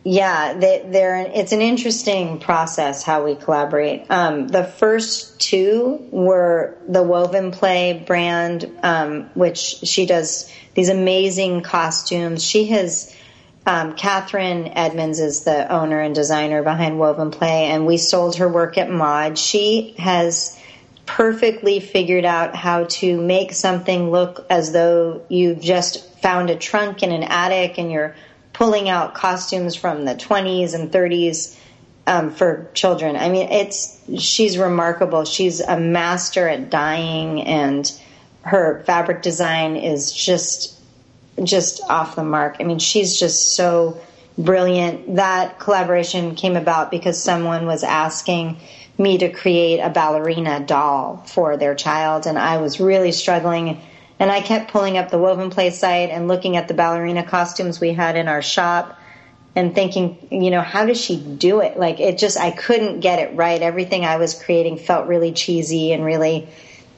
[0.09, 4.09] yeah, they, are it's an interesting process how we collaborate.
[4.09, 11.63] Um, the first two were the Woven Play brand, um, which she does these amazing
[11.63, 12.45] costumes.
[12.45, 13.13] She has,
[13.67, 18.49] um, Catherine Edmonds is the owner and designer behind Woven Play, and we sold her
[18.49, 19.37] work at Maud.
[19.37, 20.57] She has
[21.05, 27.03] perfectly figured out how to make something look as though you've just found a trunk
[27.03, 28.15] in an attic and you're
[28.53, 31.59] pulling out costumes from the 20s and 30s
[32.07, 33.17] um, for children.
[33.17, 35.25] I mean, it's she's remarkable.
[35.25, 37.91] She's a master at dyeing, and
[38.43, 40.76] her fabric design is just
[41.43, 42.57] just off the mark.
[42.61, 44.01] I mean, she's just so
[44.39, 45.17] brilliant.
[45.17, 48.59] That collaboration came about because someone was asking
[48.99, 53.81] me to create a ballerina doll for their child, and I was really struggling
[54.19, 57.81] and I kept pulling up the Woven Play site and looking at the ballerina costumes
[57.81, 58.99] we had in our shop.
[59.57, 61.79] and thinking, you know, how does she do it?
[61.79, 63.61] Like it just, I couldn't get it right.
[63.61, 66.47] Everything I was creating felt really cheesy and really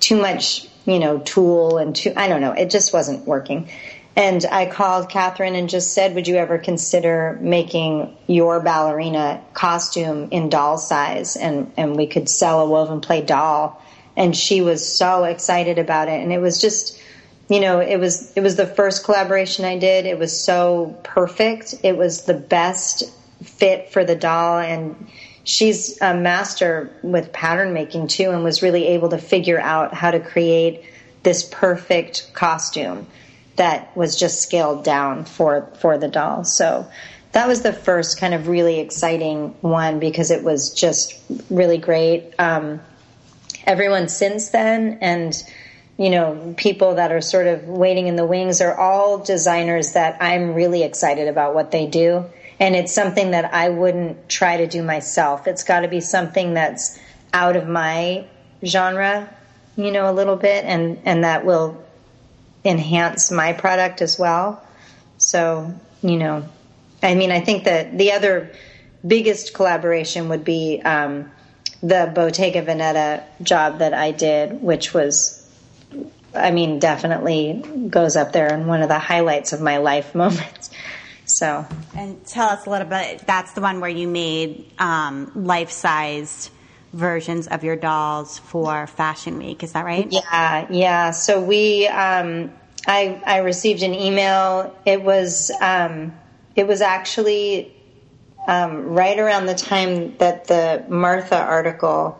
[0.00, 3.70] too much, you know, tool and too, I don't know, it just wasn't working.
[4.16, 10.28] And I called Catherine and just said, Would you ever consider making your ballerina costume
[10.30, 11.36] in doll size?
[11.36, 13.80] And, and we could sell a woven play doll.
[14.16, 16.20] And she was so excited about it.
[16.20, 17.00] And it was just,
[17.48, 20.04] you know, it was it was the first collaboration I did.
[20.04, 21.76] It was so perfect.
[21.84, 23.04] It was the best
[23.44, 25.08] fit for the doll and
[25.48, 30.10] she's a master with pattern making too and was really able to figure out how
[30.10, 30.82] to create
[31.22, 33.06] this perfect costume
[33.58, 36.44] that was just scaled down for for the doll.
[36.44, 36.88] So
[37.32, 41.14] that was the first kind of really exciting one because it was just
[41.50, 42.34] really great.
[42.38, 42.80] Um,
[43.66, 45.40] everyone since then and
[45.98, 50.16] you know, people that are sort of waiting in the wings are all designers that
[50.22, 52.24] I'm really excited about what they do.
[52.60, 55.48] And it's something that I wouldn't try to do myself.
[55.48, 56.98] It's got to be something that's
[57.32, 58.26] out of my
[58.64, 59.28] genre,
[59.76, 61.84] you know, a little bit, and, and that will
[62.64, 64.64] enhance my product as well.
[65.18, 66.48] So, you know,
[67.02, 68.52] I mean, I think that the other
[69.06, 71.30] biggest collaboration would be um,
[71.82, 75.38] the Bottega Veneta job that I did, which was
[76.34, 80.70] I mean, definitely goes up there in one of the highlights of my life moments.
[81.24, 83.26] So, and tell us a little bit.
[83.26, 86.50] That's the one where you made um, life-sized
[86.92, 89.62] versions of your dolls for Fashion Week.
[89.62, 90.06] Is that right?
[90.10, 91.10] Yeah, yeah.
[91.10, 92.52] So we, um,
[92.86, 94.74] I, I received an email.
[94.86, 96.14] It was, um,
[96.56, 97.74] it was actually
[98.46, 102.18] um, right around the time that the Martha article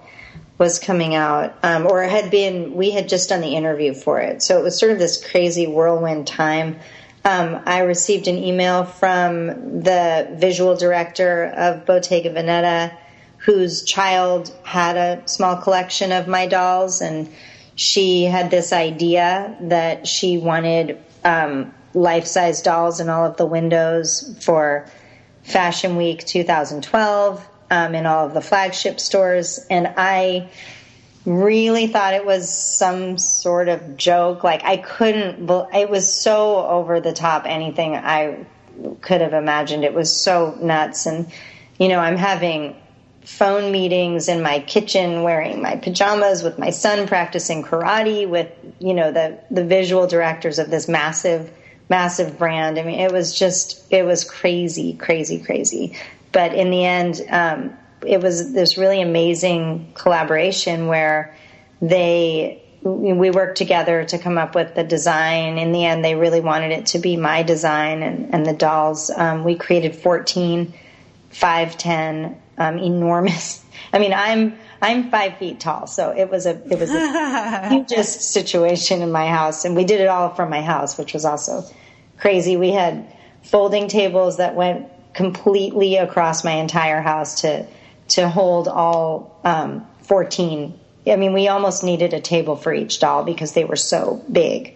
[0.58, 4.42] was coming out, um, or had been, we had just done the interview for it.
[4.42, 6.80] So it was sort of this crazy whirlwind time.
[7.24, 12.97] Um, I received an email from the visual director of Bottega Veneta,
[13.48, 17.32] whose child had a small collection of my dolls, and
[17.76, 23.46] she had this idea that she wanted um, life size dolls in all of the
[23.46, 24.86] windows for
[25.44, 30.50] Fashion Week 2012 um, in all of the flagship stores, and I
[31.24, 34.44] really thought it was some sort of joke.
[34.44, 35.48] Like I couldn't.
[35.72, 37.44] It was so over the top.
[37.46, 38.44] Anything I
[39.00, 39.84] could have imagined.
[39.84, 41.32] It was so nuts, and
[41.78, 42.76] you know, I'm having
[43.28, 48.94] phone meetings in my kitchen wearing my pajamas with my son practicing karate with you
[48.94, 51.50] know the the visual directors of this massive
[51.90, 55.94] massive brand i mean it was just it was crazy crazy crazy
[56.32, 57.76] but in the end, um,
[58.06, 61.34] it was this really amazing collaboration where
[61.80, 65.58] they we worked together to come up with the design.
[65.58, 69.10] In the end, they really wanted it to be my design and, and the dolls.
[69.10, 70.72] Um, we created 14
[71.32, 73.64] 5'10 um, enormous.
[73.92, 78.32] I mean, I'm I'm five feet tall, so it was a it was a hugest
[78.32, 81.64] situation in my house, and we did it all from my house, which was also
[82.18, 82.56] crazy.
[82.56, 87.66] We had folding tables that went completely across my entire house to
[88.08, 90.78] to hold all um, 14.
[91.06, 94.74] I mean, we almost needed a table for each doll because they were so big,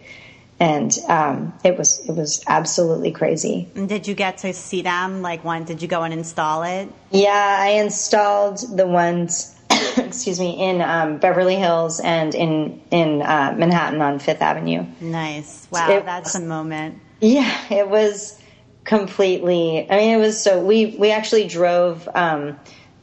[0.62, 3.68] and um, it was it was absolutely crazy.
[3.74, 5.20] And did you get to see them?
[5.20, 6.88] Like, when did you go and install it?
[7.10, 9.58] Yeah, I installed the ones.
[9.96, 14.86] excuse me, in um, Beverly Hills and in in uh, Manhattan on Fifth Avenue.
[15.00, 15.66] Nice.
[15.72, 17.00] Wow, it that's a moment.
[17.20, 18.40] Yeah, it was
[18.84, 19.90] completely.
[19.90, 22.56] I mean, it was so we we actually drove um,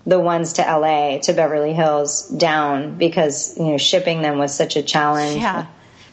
[0.06, 4.78] the ones to LA to Beverly Hills down because you know shipping them was such
[4.78, 5.42] a challenge.
[5.42, 5.66] Yeah.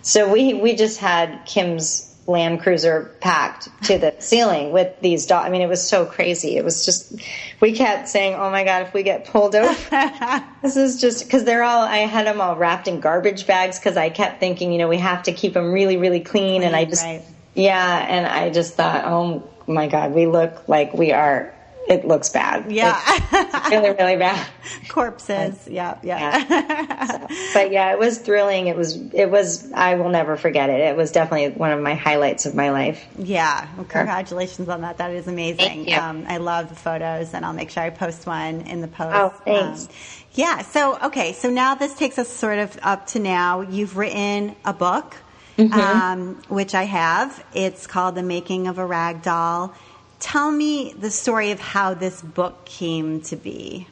[0.07, 5.47] So we we just had Kim's Land Cruiser packed to the ceiling with these dogs.
[5.47, 6.57] I mean, it was so crazy.
[6.57, 7.13] It was just,
[7.61, 9.75] we kept saying, oh my God, if we get pulled over,
[10.63, 13.97] this is just, because they're all, I had them all wrapped in garbage bags because
[13.97, 16.61] I kept thinking, you know, we have to keep them really, really clean.
[16.61, 17.23] clean and I just, right.
[17.55, 21.53] yeah, and I just thought, oh my God, we look like we are.
[21.89, 22.71] It looks bad.
[22.71, 24.47] Yeah, it's really, really bad.
[24.89, 25.69] Corpses.
[25.69, 26.45] Yeah, yeah.
[26.49, 27.07] yeah.
[27.07, 28.67] So, but yeah, it was thrilling.
[28.67, 28.97] It was.
[29.13, 29.71] It was.
[29.73, 30.81] I will never forget it.
[30.81, 33.07] It was definitely one of my highlights of my life.
[33.19, 33.69] Yeah.
[33.77, 34.99] Well, congratulations on that.
[34.99, 35.93] That is amazing.
[35.95, 39.15] Um, I love the photos, and I'll make sure I post one in the post.
[39.15, 39.87] Oh, thanks.
[39.87, 39.93] Um,
[40.33, 40.63] yeah.
[40.63, 41.33] So okay.
[41.33, 43.61] So now this takes us sort of up to now.
[43.61, 45.17] You've written a book
[45.57, 45.73] mm-hmm.
[45.73, 47.45] um, which I have.
[47.55, 49.75] It's called The Making of a Rag Doll.
[50.21, 53.87] Tell me the story of how this book came to be.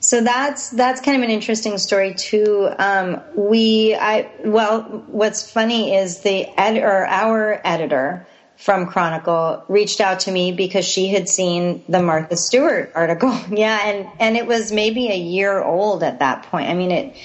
[0.00, 2.68] So that's that's kind of an interesting story too.
[2.78, 8.26] Um, we, I well, what's funny is the editor, our editor,
[8.56, 13.36] from Chronicle reached out to me because she had seen the Martha Stewart article.
[13.50, 16.68] yeah, and and it was maybe a year old at that point.
[16.68, 17.16] I mean it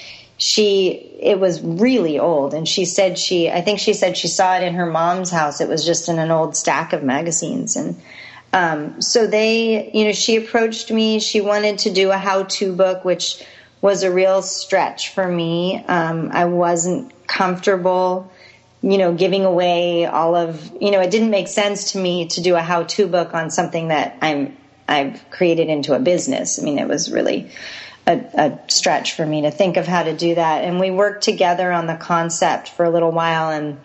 [0.42, 0.88] she
[1.20, 4.64] it was really old and she said she I think she said she saw it
[4.64, 5.60] in her mom's house.
[5.60, 7.94] It was just in an old stack of magazines and
[8.52, 11.20] um, so they, you know, she approached me.
[11.20, 13.42] She wanted to do a how-to book, which
[13.80, 15.82] was a real stretch for me.
[15.86, 18.30] Um, I wasn't comfortable,
[18.82, 22.42] you know, giving away all of, you know, it didn't make sense to me to
[22.42, 26.58] do a how-to book on something that I'm I've created into a business.
[26.58, 27.48] I mean, it was really
[28.06, 30.64] a, a, stretch for me to think of how to do that.
[30.64, 33.78] And we worked together on the concept for a little while, and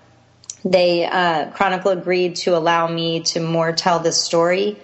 [0.65, 4.77] they uh, Chronicle agreed to allow me to more tell the story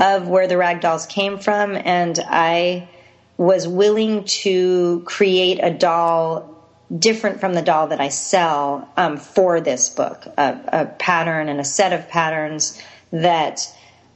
[0.00, 2.88] of where the rag dolls came from, and I
[3.36, 6.54] was willing to create a doll
[6.96, 11.60] different from the doll that I sell um, for this book, a, a, pattern and
[11.60, 12.80] a set of patterns
[13.12, 13.60] that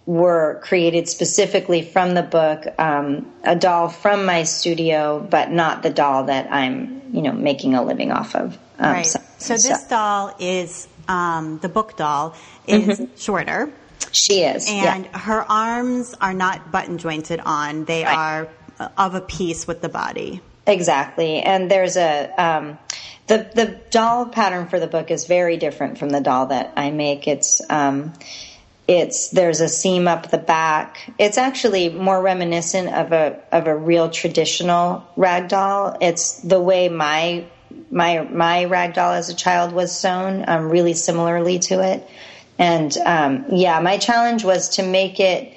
[0.06, 5.90] were created specifically from the book, um, a doll from my studio, but not the
[5.90, 8.58] doll that I'm, you know, making a living off of.
[8.78, 9.06] Um, right.
[9.06, 12.34] So, so this doll is um, the book doll
[12.66, 13.16] is mm-hmm.
[13.16, 13.72] shorter.
[14.10, 15.18] She is, and yeah.
[15.18, 18.16] her arms are not button jointed on; they right.
[18.16, 18.48] are
[18.78, 20.40] uh, of a piece with the body.
[20.66, 22.78] Exactly, and there's a um,
[23.28, 26.90] the the doll pattern for the book is very different from the doll that I
[26.90, 27.26] make.
[27.26, 28.12] It's um,
[28.88, 31.12] it's there's a seam up the back.
[31.18, 35.96] It's actually more reminiscent of a of a real traditional rag doll.
[36.00, 37.44] It's the way my
[37.90, 42.08] my my rag doll as a child was sewn, um, really similarly to it.
[42.58, 45.56] And um, yeah, my challenge was to make it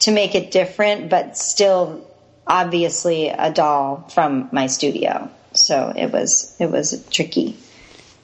[0.00, 2.06] to make it different, but still
[2.46, 5.30] obviously a doll from my studio.
[5.54, 7.56] So it was it was tricky.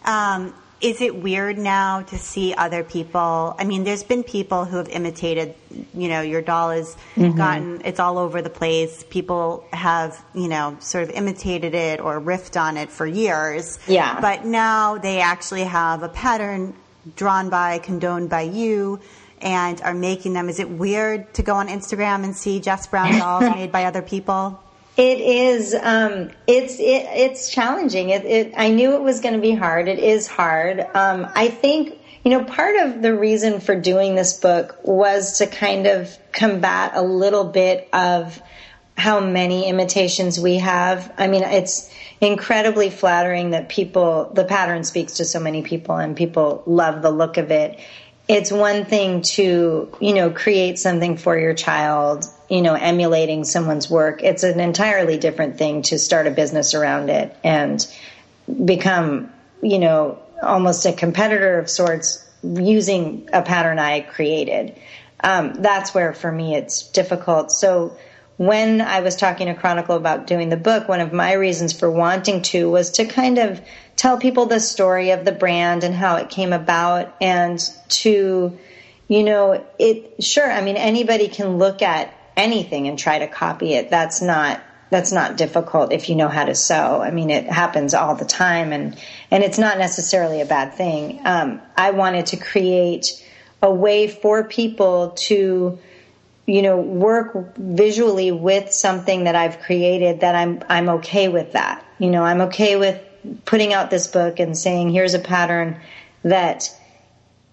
[0.05, 0.55] Um,
[0.87, 3.57] is it weird now to see other people?
[3.59, 5.57] I mean, there's been people who have imitated,
[5.93, 7.37] you know, your doll has mm-hmm.
[7.37, 9.05] gotten, it's all over the place.
[9.11, 13.81] People have, you know, sort of imitated it or riffed on it for years.
[13.89, 14.21] Yeah.
[14.21, 16.73] But now they actually have a pattern
[17.17, 19.01] drawn by, condoned by you
[19.41, 20.49] and are making them.
[20.49, 24.03] Is it weird to go on Instagram and see Jess Brown dolls made by other
[24.03, 24.63] people?
[24.97, 25.75] It is.
[25.75, 28.11] Um, it's it, it's challenging.
[28.11, 29.89] It, it, I knew it was going to be hard.
[29.89, 30.81] It is hard.
[30.81, 35.47] Um, I think you know part of the reason for doing this book was to
[35.47, 38.41] kind of combat a little bit of
[38.97, 41.13] how many imitations we have.
[41.19, 41.93] I mean, it's
[42.23, 47.11] incredibly flattering that people the pattern speaks to so many people and people love the
[47.11, 47.79] look of it
[48.29, 53.91] it's one thing to you know create something for your child you know emulating someone's
[53.91, 57.87] work it's an entirely different thing to start a business around it and
[58.65, 59.33] become
[59.63, 64.77] you know almost a competitor of sorts using a pattern i created.
[65.23, 67.51] Um, that's where for me it's difficult.
[67.51, 67.97] So
[68.37, 71.91] when i was talking to chronicle about doing the book one of my reasons for
[71.91, 73.59] wanting to was to kind of
[73.97, 78.59] tell people the story of the brand and how it came about and to
[79.09, 83.75] you know it sure i mean anybody can look at anything and try to copy
[83.75, 87.03] it that's not that's not difficult if you know how to sew.
[87.03, 88.97] I mean it happens all the time and
[89.31, 91.21] and it's not necessarily a bad thing.
[91.25, 93.25] Um, i wanted to create
[93.63, 95.79] a way for people to
[96.47, 101.85] you know work visually with something that i've created that i'm i'm okay with that.
[101.99, 103.03] You know i'm okay with
[103.45, 105.81] putting out this book and saying, here's a pattern
[106.23, 106.71] that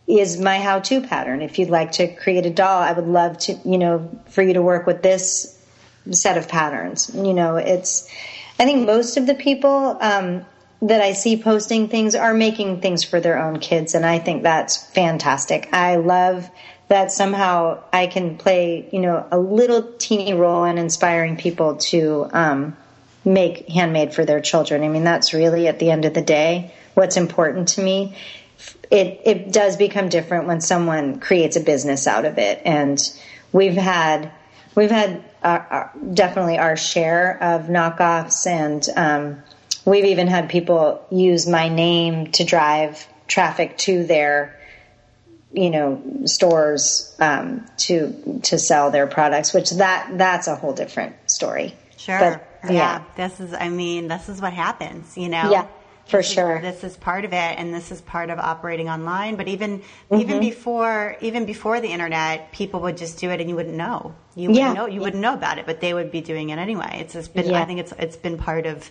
[0.07, 1.41] is my how to pattern.
[1.41, 4.53] If you'd like to create a doll, I would love to, you know, for you
[4.53, 5.57] to work with this
[6.11, 7.09] set of patterns.
[7.13, 8.09] You know, it's,
[8.59, 10.45] I think most of the people um,
[10.81, 14.43] that I see posting things are making things for their own kids, and I think
[14.43, 15.69] that's fantastic.
[15.71, 16.49] I love
[16.89, 22.27] that somehow I can play, you know, a little teeny role in inspiring people to,
[22.33, 22.77] um,
[23.25, 24.83] make handmade for their children.
[24.83, 28.15] I mean, that's really at the end of the day what's important to me.
[28.93, 32.99] It it does become different when someone creates a business out of it, and
[33.51, 34.31] we've had
[34.75, 39.43] we've had our, our, definitely our share of knockoffs, and um,
[39.83, 44.59] we've even had people use my name to drive traffic to their
[45.51, 51.15] you know stores um, to to sell their products, which that that's a whole different
[51.25, 51.73] story.
[51.97, 52.19] Sure.
[52.19, 52.71] But yeah.
[52.71, 53.03] yeah.
[53.15, 55.51] This is, I mean, this is what happens, you know?
[55.51, 55.67] Yeah.
[56.07, 56.57] For this sure.
[56.57, 59.35] Is, this is part of it and this is part of operating online.
[59.35, 60.15] But even, mm-hmm.
[60.15, 64.13] even before, even before the internet, people would just do it and you wouldn't know.
[64.35, 64.73] You wouldn't yeah.
[64.73, 66.97] know, you wouldn't know about it, but they would be doing it anyway.
[66.99, 67.61] It's just been, yeah.
[67.61, 68.89] I think it's, it's been part of,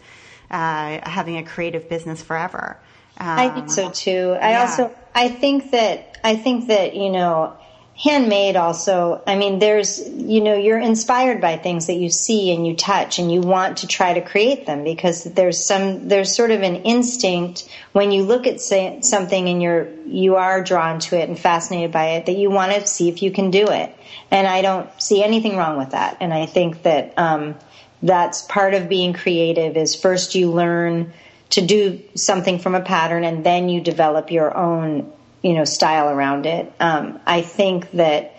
[0.50, 2.78] uh, having a creative business forever.
[3.18, 4.36] Um, I think so too.
[4.40, 4.60] I yeah.
[4.62, 7.56] also, I think that I think that you know
[7.96, 9.22] handmade also.
[9.26, 13.18] I mean there's you know you're inspired by things that you see and you touch
[13.18, 16.76] and you want to try to create them because there's some there's sort of an
[16.76, 21.38] instinct when you look at say, something and you're you are drawn to it and
[21.38, 23.94] fascinated by it that you want to see if you can do it.
[24.30, 26.16] And i don't see anything wrong with that.
[26.20, 27.56] And i think that um,
[28.02, 31.12] that's part of being creative is first you learn
[31.50, 35.12] to do something from a pattern and then you develop your own
[35.42, 36.72] you know style around it.
[36.80, 38.36] Um, I think that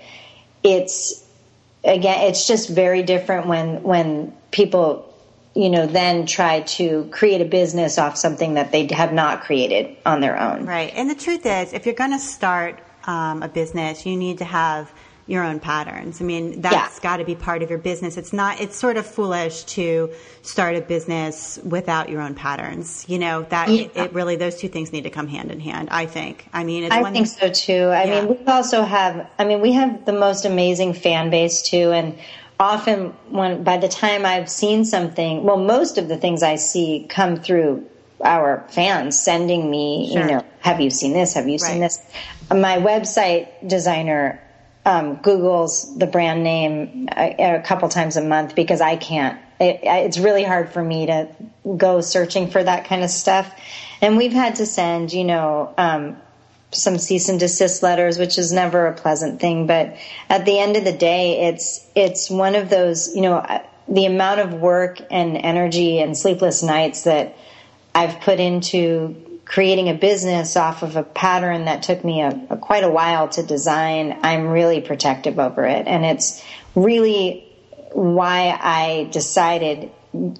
[0.63, 1.23] it's
[1.83, 5.13] again it's just very different when when people
[5.53, 9.95] you know then try to create a business off something that they have not created
[10.05, 10.65] on their own.
[10.65, 14.39] Right, and the truth is, if you're going to start um, a business, you need
[14.39, 14.91] to have
[15.25, 16.21] your own patterns.
[16.21, 17.03] I mean, that's yeah.
[17.03, 18.17] got to be part of your business.
[18.17, 20.11] It's not, it's sort of foolish to
[20.41, 23.05] start a business without your own patterns.
[23.07, 23.83] You know, that yeah.
[23.83, 26.47] it, it, really, those two things need to come hand in hand, I think.
[26.51, 27.85] I mean, I think so too.
[27.85, 28.25] I yeah.
[28.25, 31.91] mean, we also have, I mean, we have the most amazing fan base too.
[31.93, 32.19] And
[32.59, 37.05] often when, by the time I've seen something, well, most of the things I see
[37.09, 37.89] come through
[38.21, 40.21] our fans sending me, sure.
[40.21, 41.33] you know, have you seen this?
[41.35, 41.87] Have you seen right.
[41.87, 41.99] this?
[42.51, 44.42] My website designer
[44.85, 49.39] um, Google's the brand name a, a, couple times a month because I can't.
[49.59, 51.29] It, it's really hard for me to
[51.77, 53.53] go searching for that kind of stuff.
[54.01, 56.17] And we've had to send, you know, um,
[56.71, 59.67] some cease and desist letters, which is never a pleasant thing.
[59.67, 59.95] But
[60.29, 64.05] at the end of the day, it's it's one of those, you know, uh, the
[64.05, 67.37] amount of work and energy and sleepless nights that
[67.95, 72.57] I've put into creating a business off of a pattern that took me a, a,
[72.57, 75.87] quite a while to design, I'm really protective over it.
[75.87, 76.43] And it's
[76.75, 77.47] really
[77.91, 79.91] why I decided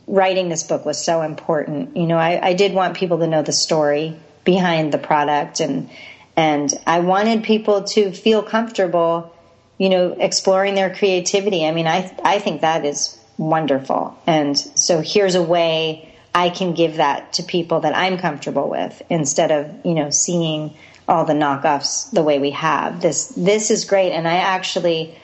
[0.07, 1.97] writing this book was so important.
[1.97, 5.89] You know, I, I did want people to know the story behind the product and
[6.35, 9.35] and I wanted people to feel comfortable,
[9.77, 11.65] you know, exploring their creativity.
[11.65, 14.17] I mean, I I think that is wonderful.
[14.25, 19.01] And so here's a way I can give that to people that I'm comfortable with
[19.09, 20.75] instead of, you know, seeing
[21.07, 23.01] all the knockoffs the way we have.
[23.01, 25.15] This this is great and I actually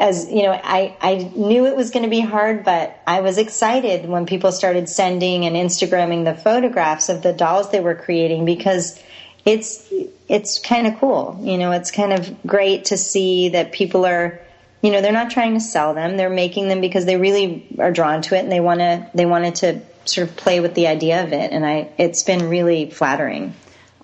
[0.00, 3.36] as you know, I, I knew it was going to be hard, but I was
[3.36, 8.46] excited when people started sending and Instagramming the photographs of the dolls they were creating
[8.46, 9.00] because
[9.44, 9.92] it's
[10.26, 11.38] it's kind of cool.
[11.42, 14.40] You know, it's kind of great to see that people are
[14.82, 16.16] you know, they're not trying to sell them.
[16.16, 19.26] They're making them because they really are drawn to it and they want to they
[19.26, 22.90] wanted to sort of play with the idea of it, and I it's been really
[22.90, 23.54] flattering.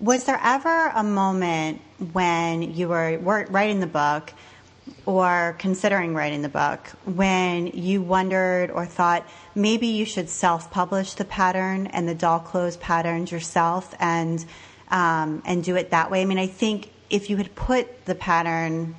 [0.01, 1.81] Was there ever a moment
[2.13, 4.33] when you were writing the book
[5.07, 11.25] or considering writing the book when you wondered or thought maybe you should self-publish the
[11.25, 14.45] pattern and the doll clothes patterns yourself and
[14.91, 16.23] um, and do it that way?
[16.23, 18.95] I mean, I think if you had put the pattern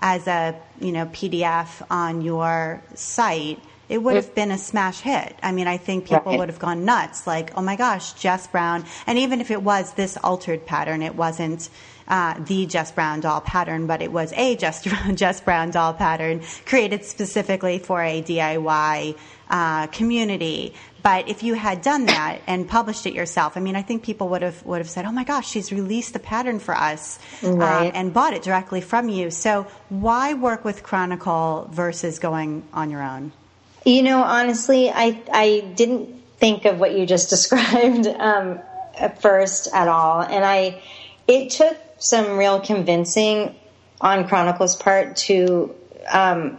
[0.00, 3.60] as a you know PDF on your site
[3.92, 5.36] it would have been a smash hit.
[5.42, 6.38] I mean, I think people right.
[6.38, 8.86] would have gone nuts, like, oh my gosh, Jess Brown.
[9.06, 11.68] And even if it was this altered pattern, it wasn't
[12.08, 16.40] uh, the Jess Brown doll pattern, but it was a Jess, Jess Brown doll pattern
[16.64, 19.18] created specifically for a DIY
[19.50, 20.72] uh, community.
[21.02, 24.30] But if you had done that and published it yourself, I mean, I think people
[24.30, 27.56] would have would have said, "Oh my gosh, she's released the pattern for us um,
[27.56, 27.92] right.
[27.94, 33.02] and bought it directly from you." So, why work with Chronicle versus going on your
[33.02, 33.32] own?
[33.84, 36.08] You know, honestly, I I didn't
[36.38, 38.60] think of what you just described um,
[38.98, 40.80] at first at all, and I
[41.26, 43.54] it took some real convincing
[44.00, 45.74] on Chronicle's part to
[46.10, 46.58] um,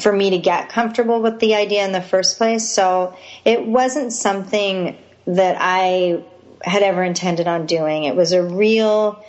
[0.00, 2.68] for me to get comfortable with the idea in the first place.
[2.68, 4.96] So it wasn't something
[5.26, 6.22] that I
[6.62, 8.04] had ever intended on doing.
[8.04, 9.24] It was a real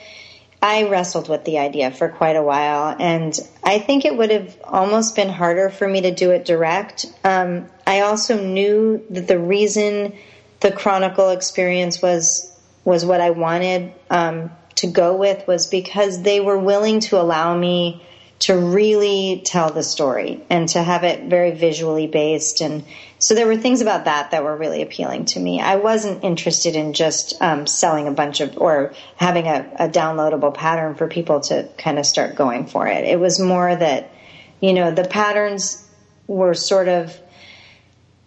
[0.61, 4.55] I wrestled with the idea for quite a while, and I think it would have
[4.63, 7.07] almost been harder for me to do it direct.
[7.23, 10.13] Um, I also knew that the reason
[10.59, 12.47] the Chronicle experience was
[12.83, 17.55] was what I wanted um, to go with was because they were willing to allow
[17.55, 18.03] me
[18.41, 22.61] to really tell the story and to have it very visually based.
[22.61, 22.83] And
[23.19, 25.61] so there were things about that that were really appealing to me.
[25.61, 30.55] I wasn't interested in just um, selling a bunch of or having a, a downloadable
[30.55, 33.03] pattern for people to kind of start going for it.
[33.03, 34.11] It was more that,
[34.59, 35.87] you know, the patterns
[36.25, 37.15] were sort of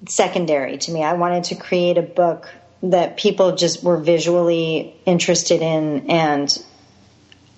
[0.07, 1.03] secondary to me.
[1.03, 2.49] I wanted to create a book
[2.85, 6.57] that people just were visually interested in and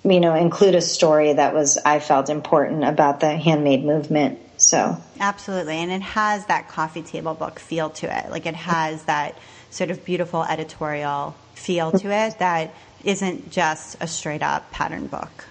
[0.09, 4.39] you know, include a story that was I felt important about the handmade movement.
[4.57, 8.31] So absolutely, and it has that coffee table book feel to it.
[8.31, 9.37] Like it has that
[9.69, 15.45] sort of beautiful editorial feel to it that isn't just a straight up pattern book.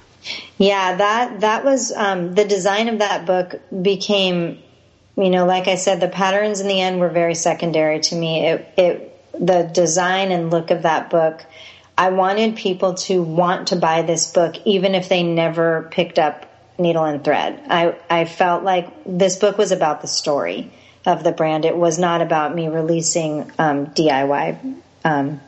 [0.59, 4.61] Yeah, that that was um, the design of that book became,
[5.17, 8.47] you know, like I said, the patterns in the end were very secondary to me.
[8.47, 11.45] It, it the design and look of that book.
[11.99, 16.45] I wanted people to want to buy this book, even if they never picked up
[16.79, 17.59] needle and thread.
[17.69, 20.71] I I felt like this book was about the story
[21.07, 21.65] of the brand.
[21.65, 25.41] It was not about me releasing um, DIY um,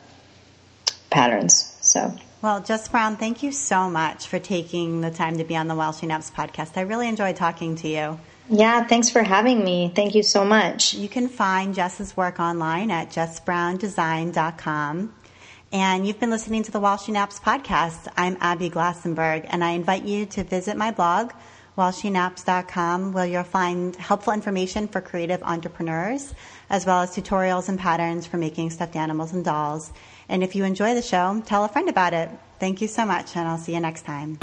[1.09, 1.77] patterns.
[1.81, 2.13] So.
[2.41, 5.75] Well, Jess Brown, thank you so much for taking the time to be on the
[5.75, 6.77] While She Naps podcast.
[6.77, 8.19] I really enjoyed talking to you.
[8.49, 9.91] Yeah, thanks for having me.
[9.93, 10.93] Thank you so much.
[10.93, 15.13] You can find Jess's work online at jessbrowndesign.com.
[15.71, 18.07] And you've been listening to the While She Naps podcast.
[18.17, 21.31] I'm Abby Glassenberg, and I invite you to visit my blog,
[21.77, 26.33] whileshenaps.com, where you'll find helpful information for creative entrepreneurs,
[26.71, 29.93] as well as tutorials and patterns for making stuffed animals and dolls.
[30.27, 32.31] And if you enjoy the show, tell a friend about it.
[32.59, 34.39] Thank you so much, and I'll see you next time.